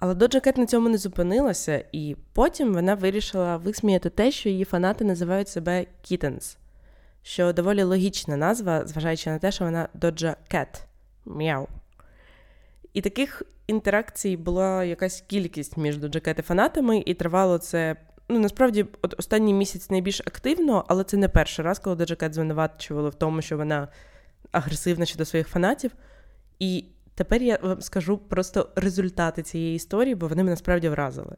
Але 0.00 0.14
Доджа 0.14 0.40
Кет 0.40 0.58
на 0.58 0.66
цьому 0.66 0.88
не 0.88 0.98
зупинилася, 0.98 1.84
і 1.92 2.16
потім 2.32 2.74
вона 2.74 2.94
вирішила 2.94 3.56
висміяти 3.56 4.10
те, 4.10 4.30
що 4.30 4.48
її 4.48 4.64
фанати 4.64 5.04
називають 5.04 5.48
себе 5.48 5.86
Kittens, 6.04 6.56
що 7.22 7.52
доволі 7.52 7.82
логічна 7.82 8.36
назва, 8.36 8.86
зважаючи 8.86 9.30
на 9.30 9.38
те, 9.38 9.52
що 9.52 9.64
вона 9.64 9.88
Доджа 9.94 10.36
Кет. 10.48 10.84
Мяу. 11.24 11.66
І 12.92 13.00
таких 13.00 13.42
інтеракцій 13.66 14.36
була 14.36 14.84
якась 14.84 15.20
кількість 15.20 15.76
між 15.76 15.96
Доджа 15.96 16.20
Кет 16.20 16.38
і 16.38 16.42
фанатами, 16.42 17.02
і 17.06 17.14
тривало 17.14 17.58
це. 17.58 17.96
Ну, 18.28 18.38
насправді, 18.38 18.86
от 19.02 19.14
останній 19.18 19.54
місяць 19.54 19.90
найбільш 19.90 20.20
активно, 20.20 20.84
але 20.88 21.04
це 21.04 21.16
не 21.16 21.28
перший 21.28 21.64
раз, 21.64 21.78
коли 21.78 21.96
Доджа 21.96 22.14
Кет 22.14 22.34
звинувачували 22.34 23.08
в 23.08 23.14
тому, 23.14 23.42
що 23.42 23.56
вона 23.56 23.88
агресивна 24.52 25.06
щодо 25.06 25.24
своїх 25.24 25.48
фанатів. 25.48 25.90
І 26.58 26.84
тепер 27.20 27.42
я 27.42 27.58
вам 27.62 27.80
скажу 27.80 28.18
просто 28.18 28.68
результати 28.76 29.42
цієї 29.42 29.76
історії, 29.76 30.14
бо 30.14 30.28
вони 30.28 30.44
мене 30.44 30.56
справді 30.56 30.88
вразили. 30.88 31.36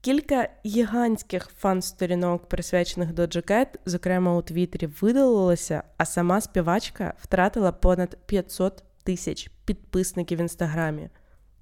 Кілька 0.00 0.48
гігантських 0.66 1.50
фан-сторінок, 1.58 2.48
присвячених 2.48 3.12
до 3.12 3.26
Джекет, 3.26 3.78
зокрема 3.86 4.36
у 4.36 4.42
Твіттері, 4.42 4.86
видалилося, 4.86 5.82
а 5.96 6.04
сама 6.04 6.40
співачка 6.40 7.14
втратила 7.20 7.72
понад 7.72 8.18
500 8.26 8.84
тисяч 9.04 9.50
підписників 9.64 10.38
в 10.38 10.40
інстаграмі. 10.40 11.08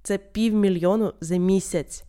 Це 0.01 0.17
півмільйону 0.17 1.13
за 1.21 1.37
місяць. 1.37 2.03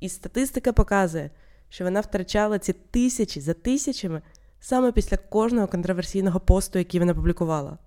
І 0.00 0.08
статистика 0.08 0.72
показує, 0.72 1.30
що 1.68 1.84
вона 1.84 2.00
втрачала 2.00 2.58
ці 2.58 2.72
тисячі 2.72 3.40
за 3.40 3.54
тисячами 3.54 4.22
саме 4.60 4.92
після 4.92 5.16
кожного 5.16 5.66
контроверсійного 5.66 6.40
посту, 6.40 6.78
який 6.78 7.00
вона 7.00 7.14
публікувала. 7.14 7.78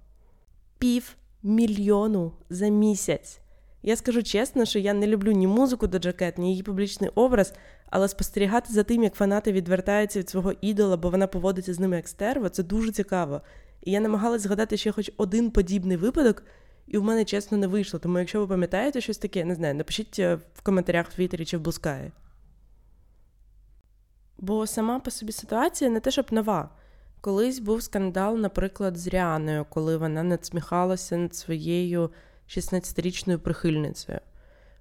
Пів 0.79 1.15
мільйону 1.43 2.31
за 2.49 2.67
місяць. 2.67 3.39
Я 3.83 3.95
скажу 3.95 4.23
чесно, 4.23 4.65
що 4.65 4.79
я 4.79 4.93
не 4.93 5.07
люблю 5.07 5.31
ні 5.31 5.47
музику 5.47 5.87
до 5.87 5.99
Джакет, 5.99 6.37
ні 6.37 6.49
її 6.49 6.63
публічний 6.63 7.09
образ, 7.15 7.53
але 7.89 8.07
спостерігати 8.07 8.73
за 8.73 8.83
тим, 8.83 9.03
як 9.03 9.13
фанати 9.13 9.51
відвертаються 9.51 10.19
від 10.19 10.29
свого 10.29 10.53
ідола, 10.61 10.97
бо 10.97 11.09
вона 11.09 11.27
поводиться 11.27 11.73
з 11.73 11.79
ними 11.79 11.95
як 11.95 12.07
стерво, 12.07 12.49
це 12.49 12.63
дуже 12.63 12.91
цікаво. 12.91 13.41
І 13.83 13.91
я 13.91 13.99
намагалась 13.99 14.41
згадати 14.41 14.77
ще 14.77 14.91
хоч 14.91 15.11
один 15.17 15.51
подібний 15.51 15.97
випадок, 15.97 16.43
і 16.87 16.97
в 16.97 17.03
мене 17.03 17.25
чесно 17.25 17.57
не 17.57 17.67
вийшло. 17.67 17.99
Тому, 17.99 18.19
якщо 18.19 18.39
ви 18.39 18.47
пам'ятаєте 18.47 19.01
щось 19.01 19.17
таке, 19.17 19.45
не 19.45 19.55
знаю, 19.55 19.75
напишіть 19.75 20.19
е, 20.19 20.39
в 20.53 20.61
коментарях 20.61 21.09
в 21.09 21.13
Твіттері 21.13 21.45
чи 21.45 21.57
в 21.57 21.61
Блускаї. 21.61 22.11
Бо 24.37 24.67
сама 24.67 24.99
по 24.99 25.11
собі 25.11 25.31
ситуація 25.31 25.89
не 25.89 25.99
те, 25.99 26.11
щоб 26.11 26.25
нова. 26.31 26.69
Колись 27.21 27.59
був 27.59 27.83
скандал, 27.83 28.37
наприклад, 28.37 28.97
з 28.97 29.07
Ріаною, 29.07 29.65
коли 29.69 29.97
вона 29.97 30.23
надсміхалася 30.23 31.17
над 31.17 31.35
своєю 31.35 32.11
16-річною 32.47 33.37
прихильницею. 33.37 34.19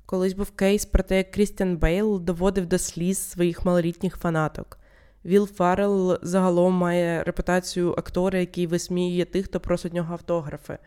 Колись 0.07 0.33
був 0.33 0.51
кейс 0.51 0.85
про 0.87 1.03
те, 1.03 1.17
як 1.17 1.31
Крістіан 1.31 1.77
Бейл 1.77 2.21
доводив 2.21 2.67
до 2.67 2.79
сліз 2.79 3.19
своїх 3.31 3.65
малолітніх 3.65 4.17
фанаток. 4.17 4.79
Віл 5.25 5.47
Фаррелл 5.47 6.19
загалом 6.23 6.75
має 6.75 7.23
репутацію 7.23 7.95
актора, 7.99 8.39
який 8.39 8.67
висміює 8.67 9.25
тих, 9.25 9.45
хто 9.45 9.61
просить 9.61 9.90
у 9.91 9.95
нього 9.95 10.13
автографи. 10.13 10.79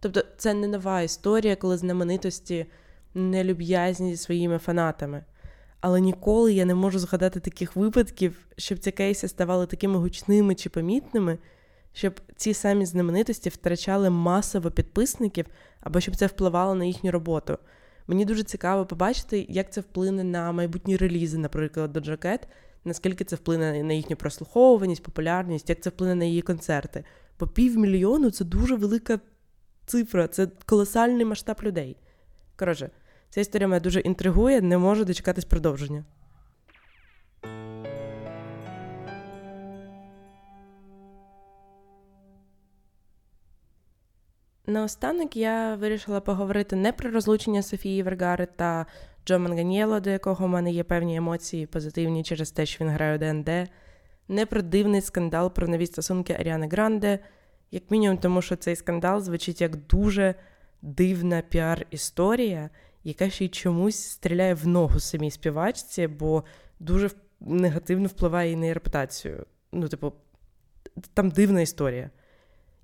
Тобто 0.00 0.24
це 0.36 0.54
не 0.54 0.66
нова 0.66 1.02
історія, 1.02 1.56
коли 1.56 1.76
знаменитості 1.76 2.66
нелюб'язні 3.14 4.10
зі 4.10 4.16
своїми 4.16 4.58
фанатами 4.58 5.24
але 5.84 6.00
ніколи 6.00 6.52
я 6.52 6.64
не 6.64 6.74
можу 6.74 6.98
згадати 6.98 7.40
таких 7.40 7.76
випадків, 7.76 8.46
щоб 8.56 8.78
ці 8.78 8.90
кейси 8.90 9.28
ставали 9.28 9.66
такими 9.66 9.98
гучними 9.98 10.54
чи 10.54 10.70
помітними, 10.70 11.38
щоб 11.92 12.20
ці 12.36 12.54
самі 12.54 12.86
знаменитості 12.86 13.48
втрачали 13.48 14.10
масово 14.10 14.70
підписників 14.70 15.46
або 15.80 16.00
щоб 16.00 16.16
це 16.16 16.26
впливало 16.26 16.74
на 16.74 16.84
їхню 16.84 17.10
роботу. 17.10 17.58
Мені 18.06 18.24
дуже 18.24 18.42
цікаво 18.42 18.86
побачити, 18.86 19.46
як 19.48 19.72
це 19.72 19.80
вплине 19.80 20.24
на 20.24 20.52
майбутні 20.52 20.96
релізи, 20.96 21.38
наприклад, 21.38 21.92
до 21.92 22.00
Джакет, 22.00 22.48
наскільки 22.84 23.24
це 23.24 23.36
вплине 23.36 23.82
на 23.82 23.92
їхню 23.92 24.16
прослуховуваність, 24.16 25.02
популярність, 25.02 25.68
як 25.68 25.80
це 25.80 25.90
вплине 25.90 26.14
на 26.14 26.24
її 26.24 26.42
концерти. 26.42 27.04
Бо 27.40 27.46
півмільйону 27.46 28.30
це 28.30 28.44
дуже 28.44 28.76
велика 28.76 29.20
цифра, 29.86 30.28
це 30.28 30.48
колосальний 30.66 31.24
масштаб 31.24 31.56
людей. 31.62 31.96
Коротше. 32.56 32.90
Ця 33.34 33.40
історія 33.40 33.68
мене 33.68 33.80
дуже 33.80 34.00
інтригує, 34.00 34.60
не 34.60 34.78
можу 34.78 35.04
дочекатись 35.04 35.44
продовження. 35.44 36.04
Наостанок 44.66 45.36
я 45.36 45.74
вирішила 45.74 46.20
поговорити 46.20 46.76
не 46.76 46.92
про 46.92 47.10
розлучення 47.10 47.62
Софії 47.62 48.02
Вергари 48.02 48.48
та 48.56 48.86
Джо 49.26 49.38
Манганьєло, 49.38 50.00
до 50.00 50.10
якого 50.10 50.46
в 50.46 50.48
мене 50.48 50.72
є 50.72 50.84
певні 50.84 51.16
емоції 51.16 51.66
позитивні 51.66 52.22
через 52.22 52.50
те, 52.50 52.66
що 52.66 52.84
він 52.84 52.92
грає 52.92 53.16
у 53.16 53.18
ДНД, 53.18 53.50
не 54.28 54.46
про 54.46 54.62
дивний 54.62 55.00
скандал 55.00 55.54
про 55.54 55.68
нові 55.68 55.86
стосунки 55.86 56.32
Аріани 56.32 56.68
Гранде, 56.68 57.18
як 57.70 57.90
мінімум, 57.90 58.18
тому 58.18 58.42
що 58.42 58.56
цей 58.56 58.76
скандал 58.76 59.20
звучить 59.20 59.60
як 59.60 59.76
дуже 59.76 60.34
дивна 60.82 61.42
піар-історія, 61.42 62.70
яка 63.04 63.30
ще 63.30 63.44
й 63.44 63.48
чомусь 63.48 63.96
стріляє 63.96 64.54
в 64.54 64.66
ногу 64.66 65.00
самій 65.00 65.30
співачці, 65.30 66.06
бо 66.06 66.44
дуже 66.80 67.10
негативно 67.40 68.08
впливає 68.08 68.52
і 68.52 68.56
на 68.56 68.62
її 68.62 68.72
репутацію. 68.72 69.46
Ну, 69.72 69.88
типу, 69.88 70.12
там 71.14 71.30
дивна 71.30 71.60
історія. 71.60 72.10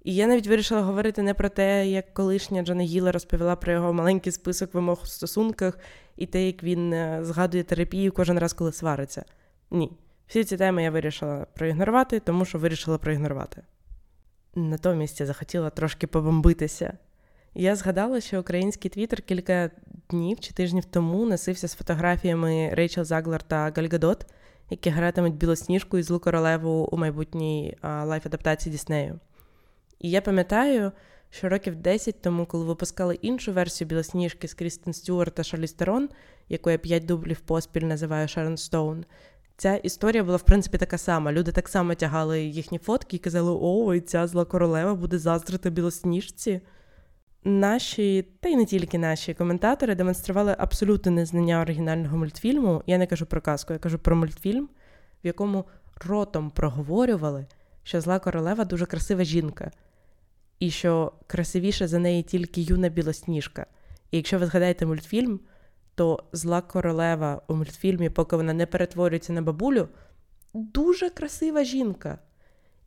І 0.05 0.15
я 0.15 0.27
навіть 0.27 0.47
вирішила 0.47 0.83
говорити 0.83 1.23
не 1.23 1.35
про 1.35 1.49
те, 1.49 1.89
як 1.89 2.15
колишня 2.15 2.62
Джона 2.62 2.83
Гіла 2.83 3.12
розповіла 3.12 3.57
про 3.57 3.73
його 3.73 3.93
маленький 3.93 4.33
список 4.33 4.75
вимог 4.75 5.00
у 5.03 5.07
стосунках 5.07 5.79
і 6.17 6.27
те, 6.27 6.47
як 6.47 6.62
він 6.62 6.93
е, 6.93 7.19
згадує 7.23 7.62
терапію 7.62 8.12
кожен 8.12 8.39
раз, 8.39 8.53
коли 8.53 8.73
свариться. 8.73 9.25
Ні. 9.71 9.93
Всі 10.27 10.45
ці 10.45 10.57
теми 10.57 10.83
я 10.83 10.91
вирішила 10.91 11.47
проігнорувати, 11.55 12.21
тому 12.21 12.45
що 12.45 12.59
вирішила 12.59 12.99
проігнорувати. 12.99 13.62
Натомість 14.55 15.21
я 15.21 15.27
захотіла 15.27 15.71
трошки 15.71 16.07
побомбитися. 16.07 16.99
Я 17.55 17.77
згадала, 17.77 18.21
що 18.21 18.41
український 18.41 18.91
твіттер 18.91 19.23
кілька 19.23 19.71
днів 20.11 20.40
чи 20.40 20.52
тижнів 20.52 20.85
тому 20.85 21.26
носився 21.26 21.69
з 21.69 21.75
фотографіями 21.75 22.71
Рейчел 22.73 23.05
Заглар 23.05 23.43
та 23.43 23.73
Гальгадот, 23.76 24.26
які 24.71 24.90
гратимуть 24.90 25.35
білосніжку 25.35 25.99
і 25.99 26.02
злу 26.02 26.19
королеву 26.19 26.88
у 26.93 26.97
майбутній 26.97 27.76
лайф-адаптації 27.83 28.73
Діснею. 28.73 29.21
І 29.99 30.11
я 30.11 30.21
пам'ятаю, 30.21 30.93
що 31.31 31.49
років 31.49 31.76
10 31.76 32.23
тому, 32.23 32.47
коли 32.47 32.64
випускали 32.64 33.14
іншу 33.14 33.52
версію 33.52 33.88
білосніжки 33.88 34.49
з 34.49 34.55
Крістен 34.55 34.93
Стюарт 34.93 35.35
та 35.35 35.43
Шарлі 35.43 35.67
Стерон, 35.67 36.09
яку 36.49 36.71
я 36.71 36.79
п'ять 36.79 37.07
дублів 37.07 37.40
поспіль 37.40 37.83
називаю 37.83 38.29
Шарон 38.29 38.57
Стоун, 38.57 39.05
ця 39.57 39.76
історія 39.76 40.25
була, 40.25 40.37
в 40.37 40.43
принципі, 40.43 40.79
така 40.79 40.99
сама. 40.99 41.33
Люди 41.33 41.52
так 41.52 41.69
само 41.69 41.95
тягали 41.95 42.43
їхні 42.43 42.79
фотки 42.79 43.17
і 43.17 43.19
казали: 43.19 43.59
О, 43.61 43.95
і 43.95 44.00
ця 44.00 44.26
зла 44.26 44.45
королева 44.45 44.95
буде 44.95 45.19
заздрити 45.19 45.71
білосніжці. 45.71 46.61
Наші, 47.44 48.23
та 48.40 48.49
й 48.49 48.56
не 48.56 48.64
тільки 48.64 48.99
наші 48.99 49.35
коментатори 49.35 49.94
демонстрували 49.94 50.56
абсолютне 50.59 51.11
незнання 51.11 51.61
оригінального 51.61 52.18
мультфільму. 52.18 52.82
Я 52.87 52.99
не 52.99 53.06
кажу 53.06 53.26
про 53.26 53.40
казку, 53.40 53.73
я 53.73 53.78
кажу 53.78 53.99
про 53.99 54.16
мультфільм, 54.16 54.68
в 55.25 55.26
якому 55.26 55.64
ротом 56.06 56.50
проговорювали, 56.50 57.47
що 57.82 58.00
зла 58.00 58.18
королева 58.18 58.64
дуже 58.64 58.87
красива 58.87 59.25
жінка, 59.25 59.70
і 60.59 60.70
що 60.70 61.12
красивіша 61.26 61.88
за 61.88 61.99
неї 61.99 62.23
тільки 62.23 62.61
юна 62.61 62.88
білосніжка. 62.88 63.66
І 64.11 64.16
якщо 64.16 64.38
ви 64.38 64.47
згадаєте 64.47 64.87
мультфільм, 64.87 65.40
то 65.94 66.25
зла 66.32 66.61
королева 66.61 67.42
у 67.49 67.54
мультфільмі, 67.54 68.11
поки 68.11 68.37
вона 68.37 68.52
не 68.52 68.66
перетворюється 68.66 69.32
на 69.32 69.42
бабулю, 69.42 69.88
дуже 70.54 71.11
красива 71.11 71.64
жінка. 71.64 72.18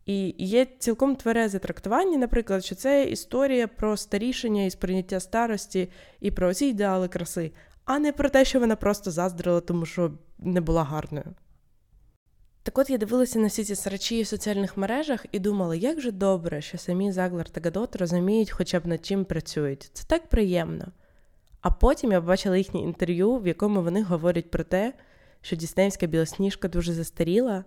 І 0.06 0.36
є 0.38 0.68
цілком 0.80 1.16
тверезе 1.16 1.60
трактування, 1.60 2.18
наприклад, 2.18 2.66
що 2.66 2.76
це 2.76 3.04
історія 3.04 3.68
про 3.68 3.98
старішення 3.98 4.64
і 4.64 4.70
сприйняття 4.70 5.20
старості 5.20 5.90
і 6.20 6.32
про 6.32 6.54
ці 6.54 6.66
ідеали 6.66 7.08
краси, 7.08 7.52
а 7.86 8.00
не 8.00 8.12
про 8.12 8.30
те, 8.30 8.46
що 8.46 8.60
вона 8.60 8.76
просто 8.76 9.12
заздрила, 9.12 9.62
тому 9.62 9.86
що 9.86 10.12
не 10.40 10.62
була 10.62 10.84
гарною. 10.84 11.34
Так 12.64 12.78
от 12.78 12.90
я 12.90 12.98
дивилася 12.98 13.40
на 13.40 13.48
всі 13.48 13.64
ці 13.64 13.76
срачі 13.76 14.22
в 14.22 14.28
соціальних 14.28 14.78
мережах 14.78 15.26
і 15.32 15.40
думала, 15.40 15.76
як 15.76 16.02
же 16.02 16.12
добре, 16.12 16.62
що 16.62 16.78
самі 16.78 17.12
Заглар 17.12 17.50
та 17.50 17.62
Гадот 17.62 17.96
розуміють, 17.96 18.52
хоча 18.52 18.80
б 18.80 18.88
над 18.88 19.06
чим 19.06 19.26
працюють. 19.26 19.90
Це 19.94 20.04
так 20.08 20.30
приємно. 20.30 20.88
А 21.62 21.72
потім 21.72 22.12
я 22.12 22.22
побачила 22.22 22.58
їхнє 22.58 22.80
інтерв'ю, 22.80 23.38
в 23.38 23.48
якому 23.48 23.82
вони 23.82 24.04
говорять 24.04 24.52
про 24.52 24.64
те, 24.64 24.94
що 25.42 25.56
Діснеївська 25.56 26.06
білосніжка 26.06 26.68
дуже 26.68 26.94
застаріла, 26.94 27.64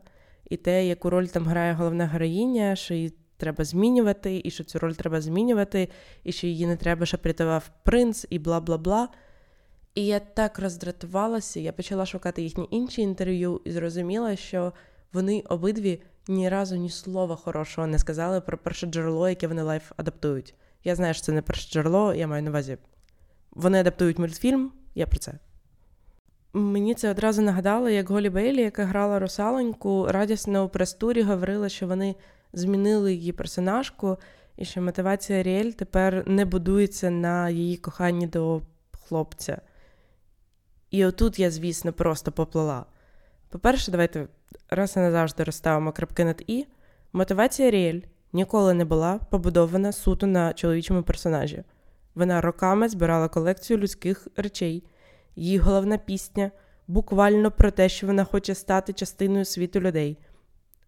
і 0.51 0.57
те, 0.57 0.87
яку 0.87 1.11
роль 1.11 1.27
там 1.27 1.45
грає 1.45 1.73
головна 1.73 2.07
героїня, 2.07 2.77
що 2.77 2.95
її 2.95 3.13
треба 3.37 3.65
змінювати, 3.65 4.41
і 4.45 4.51
що 4.51 4.65
цю 4.65 4.79
роль 4.79 4.93
треба 4.93 5.21
змінювати, 5.21 5.89
і 6.25 6.33
що 6.33 6.47
її 6.47 6.67
не 6.67 6.77
треба, 6.77 7.07
щоб 7.07 7.21
рятував 7.25 7.71
принц, 7.83 8.27
і 8.31 8.39
бла 8.39 8.61
бла 8.61 8.79
бла. 8.79 9.09
І 9.95 10.07
я 10.07 10.21
так 10.21 10.59
роздратувалася, 10.59 11.61
я 11.61 11.73
почала 11.73 12.07
шукати 12.07 12.43
їхні 12.43 12.69
інші 12.71 13.03
інтерв'ю 13.03 13.61
і 13.65 13.71
зрозуміла, 13.71 14.37
що 14.37 14.73
вони 15.13 15.41
обидві 15.49 16.03
ні 16.29 16.49
разу 16.49 16.77
ні 16.77 16.91
слова 16.91 17.37
хорошого 17.37 17.87
не 17.87 17.99
сказали 17.99 18.41
про 18.41 18.59
першоджерело, 18.59 19.29
яке 19.29 19.47
вони 19.49 19.63
live 19.63 19.93
адаптують. 19.97 20.55
Я 20.85 20.95
знаю, 20.95 21.15
що 21.15 21.23
це 21.23 21.33
не 21.33 21.43
перше 21.43 21.71
джерело, 21.71 22.15
я 22.15 22.27
маю 22.27 22.43
на 22.43 22.51
увазі. 22.51 22.79
Вони 23.51 23.81
адаптують 23.81 24.19
мультфільм, 24.19 24.73
я 24.95 25.07
про 25.07 25.19
це. 25.19 25.39
Мені 26.57 26.95
це 26.95 27.11
одразу 27.11 27.43
нагадало, 27.43 27.89
як 27.89 28.11
Голі 28.11 28.31
Бейлі, 28.31 28.61
яка 28.61 28.85
грала 28.85 29.19
русалоньку, 29.19 30.07
радісно 30.09 30.65
у 30.65 30.69
прес-турі 30.69 31.23
говорила, 31.23 31.69
що 31.69 31.87
вони 31.87 32.15
змінили 32.53 33.15
її 33.15 33.33
персонажку, 33.33 34.19
і 34.57 34.65
що 34.65 34.83
мотивація 34.83 35.43
Ріель 35.43 35.71
тепер 35.71 36.25
не 36.27 36.45
будується 36.45 37.11
на 37.11 37.51
її 37.51 37.77
коханні 37.77 38.27
до 38.27 38.63
хлопця. 39.09 39.61
І 40.91 41.05
отут 41.05 41.39
я, 41.39 41.51
звісно, 41.51 41.93
просто 41.93 42.33
поплила. 42.33 42.85
По-перше, 43.49 43.91
давайте 43.91 44.27
раз 44.71 44.97
і 44.97 44.99
назавжди 44.99 45.45
розставимо 45.45 45.93
крапки 45.93 46.25
над 46.25 46.43
І. 46.47 46.67
Мотивація 47.13 47.71
Ріель 47.71 48.01
ніколи 48.33 48.75
не 48.75 48.85
була 48.85 49.21
побудована 49.31 49.93
суто 49.93 50.27
на 50.27 50.53
чоловічому 50.53 51.03
персонажі. 51.03 51.65
Вона 52.15 52.41
роками 52.41 52.89
збирала 52.89 53.29
колекцію 53.29 53.79
людських 53.79 54.29
речей. 54.37 54.85
Її 55.37 55.59
головна 55.59 55.99
пісня 55.99 56.51
буквально 56.89 57.51
про 57.51 57.71
те, 57.71 57.89
що 57.89 58.07
вона 58.07 58.25
хоче 58.25 58.55
стати 58.55 58.93
частиною 58.93 59.45
світу 59.45 59.81
людей. 59.81 60.19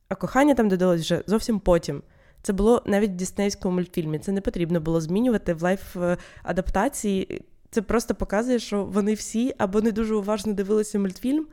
А 0.09 0.15
кохання 0.15 0.55
там 0.55 0.69
додалось 0.69 1.01
вже 1.01 1.23
зовсім 1.27 1.61
потім. 1.61 2.03
Це 2.43 2.53
було 2.53 2.83
навіть 2.87 3.11
в 3.11 3.15
Діснейському 3.15 3.75
мультфільмі. 3.75 4.19
Це 4.19 4.33
не 4.33 4.41
потрібно 4.41 4.81
було 4.81 5.01
змінювати 5.01 5.55
в 5.55 5.63
лайф-адаптації. 5.63 7.43
Це 7.71 7.83
просто 7.83 8.15
показує, 8.15 8.59
що 8.59 8.85
вони 8.85 9.15
всі 9.15 9.55
або 9.59 9.81
не 9.81 9.93
дуже 9.93 10.15
уважно 10.15 10.53
дивилися 10.53 10.99
мультфільм, 10.99 11.47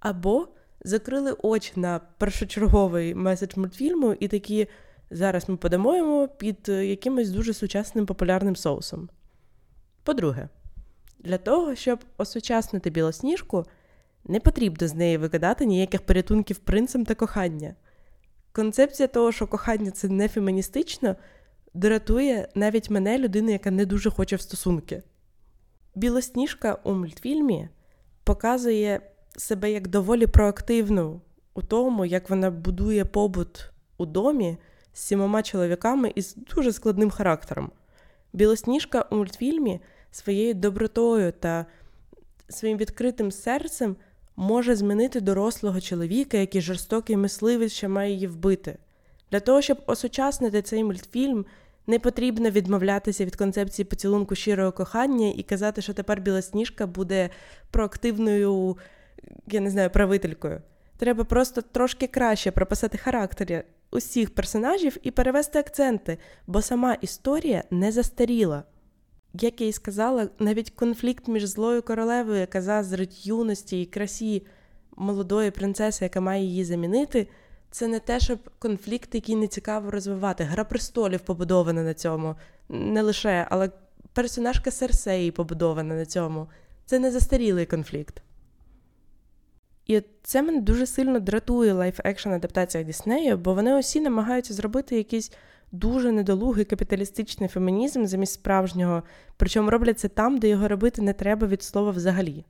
або 0.00 0.48
закрили 0.84 1.36
очі 1.42 1.72
на 1.76 2.00
першочерговий 2.18 3.14
меседж 3.14 3.56
мультфільму 3.56 4.12
і 4.12 4.28
такі 4.28 4.68
зараз 5.10 5.48
ми 5.48 5.56
подамо 5.56 5.96
йому 5.96 6.28
під 6.38 6.68
якимось 6.68 7.30
дуже 7.30 7.54
сучасним 7.54 8.06
популярним 8.06 8.56
соусом. 8.56 9.08
По-друге, 10.02 10.48
для 11.22 11.38
того, 11.38 11.74
щоб 11.74 11.98
осучаснити 12.18 12.90
білосніжку, 12.90 13.64
не 14.24 14.40
потрібно 14.40 14.88
з 14.88 14.94
неї 14.94 15.16
викидати 15.16 15.66
ніяких 15.66 16.02
порятунків 16.02 16.58
принцем 16.58 17.04
та 17.04 17.14
кохання. 17.14 17.74
Концепція 18.52 19.08
того, 19.08 19.32
що 19.32 19.46
кохання 19.46 19.90
це 19.90 20.08
не 20.08 20.28
феміністично, 20.28 21.16
дратує 21.74 22.48
навіть 22.54 22.90
мене, 22.90 23.18
людину, 23.18 23.50
яка 23.50 23.70
не 23.70 23.86
дуже 23.86 24.10
хоче 24.10 24.36
в 24.36 24.40
стосунки. 24.40 25.02
Білосніжка 25.94 26.78
у 26.84 26.92
мультфільмі 26.92 27.68
показує 28.24 29.00
себе 29.36 29.70
як 29.70 29.88
доволі 29.88 30.26
проактивну 30.26 31.20
у 31.54 31.62
тому, 31.62 32.04
як 32.04 32.30
вона 32.30 32.50
будує 32.50 33.04
побут 33.04 33.70
у 33.98 34.06
домі 34.06 34.56
з 34.92 35.00
сімома 35.00 35.42
чоловіками 35.42 36.12
із 36.14 36.34
дуже 36.34 36.72
складним 36.72 37.10
характером. 37.10 37.70
Білосніжка 38.32 39.06
у 39.10 39.16
мультфільмі 39.16 39.80
своєю 40.12 40.54
добротою 40.54 41.32
та 41.32 41.66
своїм 42.48 42.78
відкритим 42.78 43.32
серцем 43.32 43.96
може 44.36 44.76
змінити 44.76 45.20
дорослого 45.20 45.80
чоловіка, 45.80 46.36
який 46.36 46.60
жорстокий 46.60 47.16
мисливець, 47.16 47.72
що 47.72 47.88
має 47.88 48.12
її 48.12 48.26
вбити. 48.26 48.78
Для 49.30 49.40
того, 49.40 49.62
щоб 49.62 49.78
осучаснити 49.86 50.62
цей 50.62 50.84
мультфільм, 50.84 51.46
не 51.86 51.98
потрібно 51.98 52.50
відмовлятися 52.50 53.24
від 53.24 53.36
концепції 53.36 53.84
поцілунку 53.84 54.34
щирого 54.34 54.72
кохання 54.72 55.32
і 55.36 55.42
казати, 55.42 55.82
що 55.82 55.94
тепер 55.94 56.20
білосніжка 56.20 56.86
буде 56.86 57.30
проактивною, 57.70 58.76
я 59.46 59.60
не 59.60 59.70
знаю, 59.70 59.90
правителькою. 59.90 60.60
Треба 60.96 61.24
просто 61.24 61.62
трошки 61.62 62.06
краще 62.06 62.50
прописати 62.50 62.98
характери 62.98 63.64
усіх 63.90 64.34
персонажів 64.34 64.96
і 65.02 65.10
перевести 65.10 65.58
акценти, 65.58 66.18
бо 66.46 66.62
сама 66.62 66.94
історія 66.94 67.64
не 67.70 67.92
застаріла. 67.92 68.62
Як 69.34 69.60
я 69.60 69.66
й 69.66 69.72
сказала, 69.72 70.28
навіть 70.38 70.70
конфлікт 70.70 71.28
між 71.28 71.44
злою 71.44 71.82
королевою, 71.82 72.40
яка 72.40 72.62
заздрить 72.62 73.26
юності 73.26 73.82
і 73.82 73.86
красі 73.86 74.46
молодої 74.96 75.50
принцеси, 75.50 76.04
яка 76.04 76.20
має 76.20 76.44
її 76.44 76.64
замінити, 76.64 77.28
це 77.70 77.88
не 77.88 78.00
те, 78.00 78.20
щоб 78.20 78.38
конфлікт, 78.58 79.14
який 79.14 79.36
не 79.36 79.48
цікаво 79.48 79.90
розвивати. 79.90 80.44
Гра 80.44 80.64
престолів 80.64 81.20
побудована 81.20 81.82
на 81.82 81.94
цьому, 81.94 82.36
не 82.68 83.02
лише, 83.02 83.46
але 83.50 83.70
персонажка 84.12 84.70
Серсеї 84.70 85.30
побудована 85.30 85.94
на 85.94 86.06
цьому. 86.06 86.46
Це 86.86 86.98
не 86.98 87.10
застарілий 87.10 87.66
конфлікт. 87.66 88.22
І 89.86 90.02
це 90.22 90.42
мене 90.42 90.60
дуже 90.60 90.86
сильно 90.86 91.20
дратує 91.20 91.72
live-action 91.74 92.32
адаптація 92.32 92.84
Діснею, 92.84 93.38
бо 93.38 93.54
вони 93.54 93.78
усі 93.78 94.00
намагаються 94.00 94.54
зробити 94.54 94.96
якийсь 94.96 95.32
дуже 95.72 96.12
недолугий 96.12 96.64
капіталістичний 96.64 97.48
фемінізм 97.48 98.04
замість 98.04 98.32
справжнього, 98.32 99.02
причому 99.36 99.70
роблять 99.70 99.98
це 99.98 100.08
там, 100.08 100.38
де 100.38 100.48
його 100.48 100.68
робити 100.68 101.02
не 101.02 101.12
треба 101.12 101.46
від 101.46 101.62
слова 101.62 101.90
взагалі. 101.90 102.44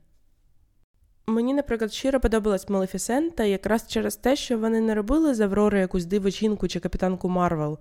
Мені, 1.27 1.53
наприклад, 1.53 1.93
щиро 1.93 2.19
подобалась 2.19 2.69
Малефісента 2.69 3.43
якраз 3.43 3.87
через 3.87 4.15
те, 4.15 4.35
що 4.35 4.57
вони 4.57 4.81
не 4.81 4.95
робили 4.95 5.33
з 5.33 5.39
Аврори 5.39 5.79
якусь 5.79 6.05
диву 6.05 6.29
жінку 6.29 6.67
чи 6.67 6.79
капітанку 6.79 7.29
Марвел, 7.29 7.79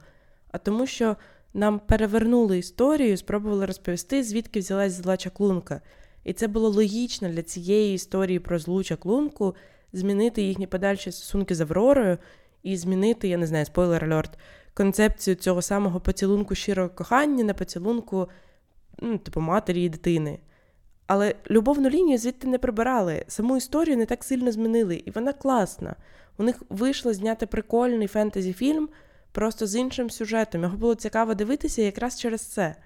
а 0.50 0.58
тому, 0.58 0.86
що 0.86 1.16
нам 1.54 1.78
перевернули 1.78 2.58
історію, 2.58 3.16
спробували 3.16 3.66
розповісти, 3.66 4.22
звідки 4.22 4.60
взялась 4.60 4.92
зла 4.92 5.16
чаклунка. 5.16 5.80
І 6.24 6.32
це 6.32 6.48
було 6.48 6.68
логічно 6.68 7.28
для 7.28 7.42
цієї 7.42 7.94
історії 7.94 8.38
про 8.38 8.58
злу 8.58 8.84
чаклунку 8.84 9.54
змінити 9.92 10.42
їхні 10.42 10.66
подальші 10.66 11.12
стосунки 11.12 11.54
з 11.54 11.60
Авророю 11.60 12.18
і 12.62 12.76
змінити, 12.76 13.28
я 13.28 13.36
не 13.36 13.46
знаю, 13.46 13.66
spoiler 13.66 14.04
alert, 14.04 14.38
концепцію 14.74 15.34
цього 15.34 15.62
самого 15.62 16.00
поцілунку 16.00 16.54
щирого 16.54 16.88
кохання 16.88 17.44
на 17.44 17.54
поцілунку, 17.54 18.28
ну, 18.98 19.18
типу, 19.18 19.40
матері 19.40 19.84
і 19.84 19.88
дитини. 19.88 20.38
Але 21.06 21.34
любовну 21.50 21.88
лінію 21.88 22.18
звідти 22.18 22.46
не 22.46 22.58
прибирали, 22.58 23.24
саму 23.28 23.56
історію 23.56 23.96
не 23.96 24.06
так 24.06 24.24
сильно 24.24 24.52
змінили, 24.52 25.02
і 25.06 25.10
вона 25.10 25.32
класна. 25.32 25.96
У 26.38 26.42
них 26.42 26.62
вийшло 26.68 27.12
зняти 27.12 27.46
прикольний 27.46 28.08
фентезі-фільм 28.08 28.88
просто 29.32 29.66
з 29.66 29.76
іншим 29.76 30.10
сюжетом. 30.10 30.62
Його 30.62 30.76
було 30.76 30.94
цікаво 30.94 31.34
дивитися 31.34 31.82
якраз 31.82 32.20
через 32.20 32.40
це. 32.40 32.76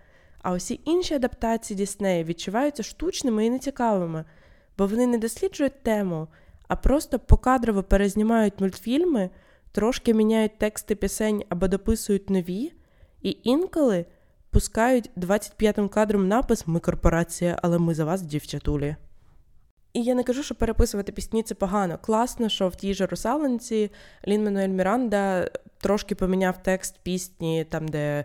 А 0.43 0.53
усі 0.53 0.81
інші 0.85 1.15
адаптації 1.15 1.77
Діснея 1.77 2.25
відчуваються 2.25 2.83
штучними 2.83 3.47
і 3.47 3.51
нецікавими, 3.51 4.25
бо 4.79 4.87
вони 4.87 5.07
не 5.07 5.19
досліджують 5.19 5.83
тему, 5.83 6.29
а 6.69 6.77
просто 6.77 7.19
покадрово 7.19 7.83
перезнімають 7.83 8.61
мультфільми, 8.61 9.31
трошки 9.77 10.15
міняють 10.15 10.59
тексти 10.59 10.95
пісень 10.95 11.45
або 11.49 11.69
дописують 11.69 12.31
нові, 12.31 12.73
і 13.23 13.39
інколи 13.43 14.05
пускають 14.51 15.11
25-м 15.17 15.89
кадром 15.89 16.29
напис 16.29 16.67
Ми 16.67 16.81
корпорація, 16.81 17.59
але 17.63 17.79
ми 17.79 17.95
за 17.95 18.05
вас, 18.05 18.23
дівчатулі. 18.23 18.97
І 19.93 20.03
я 20.03 20.15
не 20.15 20.23
кажу, 20.23 20.43
що 20.43 20.55
переписувати 20.55 21.13
пісні 21.13 21.43
це 21.43 21.55
погано. 21.55 21.99
Класно, 22.03 22.49
що 22.49 22.69
в 22.69 22.77
тій 22.77 22.95
же 22.95 23.07
русалонці 23.07 23.91
Лін 24.29 24.45
Мануель 24.45 24.69
Міранда 24.69 25.51
трошки 25.79 26.15
поміняв 26.15 26.63
текст 26.63 26.95
пісні, 27.03 27.65
там, 27.65 27.89
де 27.89 28.25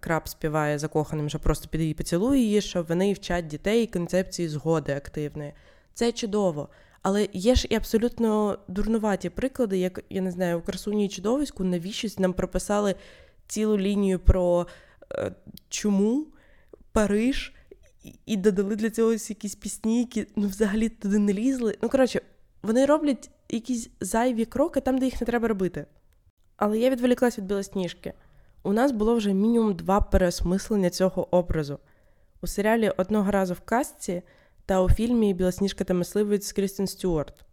краб 0.00 0.28
співає 0.28 0.78
закоханим, 0.78 1.28
що 1.28 1.38
просто 1.38 1.68
піде 1.68 1.84
і 1.84 1.94
поцілує 1.94 2.40
її, 2.40 2.60
що 2.60 2.82
вони 2.82 3.12
вчать 3.12 3.46
дітей 3.46 3.86
концепції 3.86 4.48
згоди 4.48 4.92
активної. 4.92 5.52
Це 5.94 6.12
чудово. 6.12 6.68
Але 7.02 7.28
є 7.32 7.54
ж 7.54 7.66
і 7.70 7.74
абсолютно 7.74 8.58
дурнуваті 8.68 9.30
приклади, 9.30 9.78
як 9.78 10.04
я 10.10 10.20
не 10.20 10.30
знаю, 10.30 10.58
у 10.58 10.62
красуні 10.62 11.06
і 11.06 11.08
чудовиську 11.08 11.64
навіщось 11.64 12.18
нам 12.18 12.32
прописали 12.32 12.94
цілу 13.46 13.78
лінію 13.78 14.18
про 14.18 14.66
е, 15.12 15.34
чому 15.68 16.26
Париж 16.92 17.52
і 18.26 18.36
додали 18.36 18.76
для 18.76 18.90
цього 18.90 19.12
якісь 19.12 19.54
пісні, 19.54 19.98
які 19.98 20.26
ну, 20.36 20.48
взагалі 20.48 20.88
туди 20.88 21.18
не 21.18 21.32
лізли. 21.32 21.78
Ну, 21.82 21.88
коротше, 21.88 22.20
вони 22.62 22.86
роблять 22.86 23.30
якісь 23.48 23.90
зайві 24.00 24.44
кроки 24.44 24.80
там, 24.80 24.98
де 24.98 25.04
їх 25.04 25.20
не 25.20 25.26
треба 25.26 25.48
робити. 25.48 25.86
Але 26.56 26.78
я 26.78 26.90
відволіклась 26.90 27.38
від 27.38 27.46
білосніжки. 27.46 28.12
У 28.62 28.72
нас 28.72 28.92
було 28.92 29.14
вже 29.14 29.34
мінімум 29.34 29.74
два 29.74 30.00
переосмислення 30.00 30.90
цього 30.90 31.36
образу. 31.36 31.78
У 32.40 32.46
серіалі 32.46 32.90
одного 32.96 33.30
разу 33.30 33.54
в 33.54 33.60
кастці 33.60 34.22
та 34.66 34.82
у 34.82 34.90
фільмі 34.90 35.34
Білосніжка 35.34 35.84
та 35.84 35.94
мисливець 35.94 36.46
з 36.46 36.52
Крістен 36.52 36.86
Стюарт. 36.86 37.44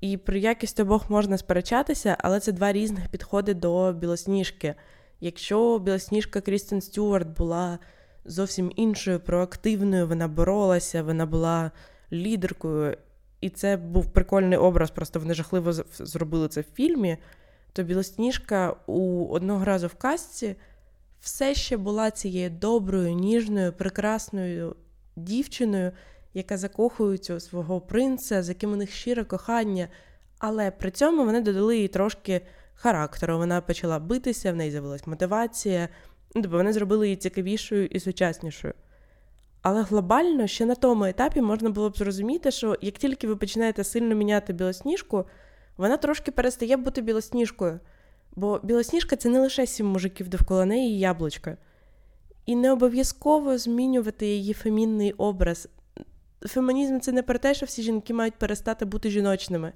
І 0.00 0.16
про 0.16 0.36
якість 0.36 0.80
обох 0.80 1.10
можна 1.10 1.38
сперечатися, 1.38 2.16
але 2.20 2.40
це 2.40 2.52
два 2.52 2.72
різних 2.72 3.08
підходи 3.08 3.54
до 3.54 3.92
білосніжки. 3.92 4.74
Якщо 5.20 5.78
білосніжка 5.78 6.40
Крістен 6.40 6.80
Стюарт 6.80 7.28
була 7.28 7.78
зовсім 8.24 8.72
іншою, 8.76 9.20
проактивною, 9.20 10.06
вона 10.06 10.28
боролася, 10.28 11.02
вона 11.02 11.26
була 11.26 11.70
лідеркою, 12.12 12.96
і 13.40 13.50
це 13.50 13.76
був 13.76 14.12
прикольний 14.12 14.58
образ, 14.58 14.90
просто 14.90 15.20
вони 15.20 15.34
жахливо 15.34 15.72
зробили 15.98 16.48
це 16.48 16.60
в 16.60 16.64
фільмі. 16.74 17.16
То 17.72 17.82
Білосніжка 17.82 18.76
у 18.86 19.26
одного 19.26 19.64
разу 19.64 19.86
в 19.86 19.94
касці 19.94 20.56
все 21.20 21.54
ще 21.54 21.76
була 21.76 22.10
цією 22.10 22.50
доброю, 22.50 23.14
ніжною, 23.14 23.72
прекрасною 23.72 24.76
дівчиною, 25.16 25.92
яка 26.34 26.56
закохується 26.56 27.34
у 27.34 27.40
свого 27.40 27.80
принца, 27.80 28.42
з 28.42 28.48
яким 28.48 28.72
у 28.72 28.76
них 28.76 28.90
щире 28.90 29.24
кохання. 29.24 29.88
Але 30.38 30.70
при 30.70 30.90
цьому 30.90 31.24
вони 31.24 31.40
додали 31.40 31.78
їй 31.78 31.88
трошки 31.88 32.40
характеру. 32.74 33.38
Вона 33.38 33.60
почала 33.60 33.98
битися, 33.98 34.52
в 34.52 34.56
неї 34.56 34.70
з'явилась 34.70 35.06
мотивація, 35.06 35.88
ну, 36.34 36.42
тобто 36.42 36.56
вони 36.56 36.72
зробили 36.72 37.06
її 37.06 37.16
цікавішою 37.16 37.86
і 37.86 38.00
сучаснішою. 38.00 38.74
Але 39.62 39.82
глобально 39.82 40.46
ще 40.46 40.66
на 40.66 40.74
тому 40.74 41.04
етапі 41.04 41.40
можна 41.40 41.70
було 41.70 41.90
б 41.90 41.96
зрозуміти, 41.96 42.50
що 42.50 42.76
як 42.80 42.94
тільки 42.94 43.26
ви 43.26 43.36
починаєте 43.36 43.84
сильно 43.84 44.14
міняти 44.14 44.52
білосніжку, 44.52 45.24
вона 45.76 45.96
трошки 45.96 46.30
перестає 46.30 46.76
бути 46.76 47.02
білосніжкою. 47.02 47.80
Бо 48.36 48.60
білосніжка 48.62 49.16
це 49.16 49.28
не 49.28 49.40
лише 49.40 49.66
сім 49.66 49.86
мужиків 49.86 50.28
довкола 50.28 50.64
неї 50.64 50.94
і 50.94 50.98
яблучка. 50.98 51.56
І 52.46 52.56
не 52.56 52.72
обов'язково 52.72 53.58
змінювати 53.58 54.26
її 54.26 54.52
фемінний 54.52 55.12
образ. 55.12 55.68
Фемінізм 56.44 56.98
це 57.00 57.12
не 57.12 57.22
про 57.22 57.38
те, 57.38 57.54
що 57.54 57.66
всі 57.66 57.82
жінки 57.82 58.14
мають 58.14 58.34
перестати 58.34 58.84
бути 58.84 59.10
жіночними. 59.10 59.72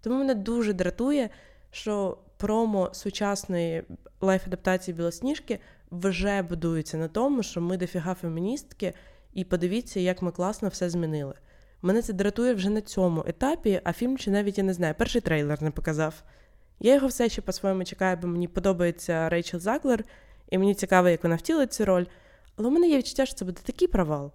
Тому 0.00 0.18
мене 0.18 0.34
дуже 0.34 0.72
дратує, 0.72 1.30
що 1.70 2.18
промо 2.36 2.90
сучасної 2.92 3.84
лайф-адаптації 4.20 4.94
білосніжки 4.94 5.58
вже 5.90 6.42
будується 6.42 6.96
на 6.96 7.08
тому, 7.08 7.42
що 7.42 7.60
ми 7.60 7.76
дофіга 7.76 8.14
феміністки, 8.14 8.92
і 9.32 9.44
подивіться, 9.44 10.00
як 10.00 10.22
ми 10.22 10.30
класно 10.30 10.68
все 10.68 10.90
змінили. 10.90 11.34
Мене 11.82 12.02
це 12.02 12.12
дратує 12.12 12.54
вже 12.54 12.70
на 12.70 12.80
цьому 12.80 13.24
етапі, 13.26 13.80
а 13.84 13.92
фільм 13.92 14.18
чи 14.18 14.30
навіть 14.30 14.58
я 14.58 14.64
не 14.64 14.74
знаю, 14.74 14.94
перший 14.98 15.20
трейлер 15.20 15.62
не 15.62 15.70
показав. 15.70 16.22
Я 16.80 16.94
його 16.94 17.06
все 17.06 17.28
ще 17.28 17.42
по-своєму 17.42 17.84
чекаю, 17.84 18.18
бо 18.22 18.28
мені 18.28 18.48
подобається 18.48 19.28
Рейчел 19.28 19.60
Заклер, 19.60 20.04
і 20.50 20.58
мені 20.58 20.74
цікаво, 20.74 21.08
як 21.08 21.22
вона 21.22 21.36
втілить 21.36 21.72
цю 21.72 21.84
роль. 21.84 22.06
Але 22.56 22.68
у 22.68 22.70
мене 22.70 22.88
є 22.88 22.98
відчуття, 22.98 23.26
що 23.26 23.34
це 23.34 23.44
буде 23.44 23.60
такий 23.64 23.88
провал. 23.88 24.32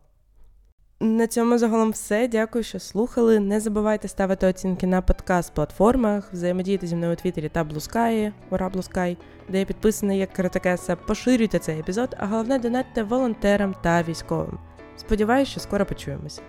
На 1.03 1.27
цьому 1.27 1.57
загалом 1.57 1.91
все. 1.91 2.27
Дякую, 2.27 2.63
що 2.63 2.79
слухали. 2.79 3.39
Не 3.39 3.59
забувайте 3.59 4.07
ставити 4.07 4.47
оцінки 4.47 4.87
на 4.87 5.01
подкаст-платформах, 5.01 6.23
взаємодіяти 6.31 6.87
зі 6.87 6.95
мною 6.95 7.13
у 7.13 7.15
Твіттері 7.15 7.49
та 7.49 7.63
Блускаї, 7.63 8.33
ура 8.49 8.69
Блускай, 8.69 9.17
де 9.49 9.59
я 9.59 9.65
підписаний 9.65 10.19
як 10.19 10.33
Каратакеса. 10.33 10.95
Поширюйте 10.95 11.59
цей 11.59 11.79
епізод, 11.79 12.15
а 12.19 12.25
головне 12.25 12.59
донатьте 12.59 13.03
волонтерам 13.03 13.75
та 13.83 14.03
військовим. 14.03 14.59
Сподіваюсь, 14.97 15.49
що 15.49 15.59
скоро 15.59 15.85
почуємося. 15.85 16.41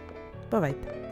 Бувайте! 0.51 1.04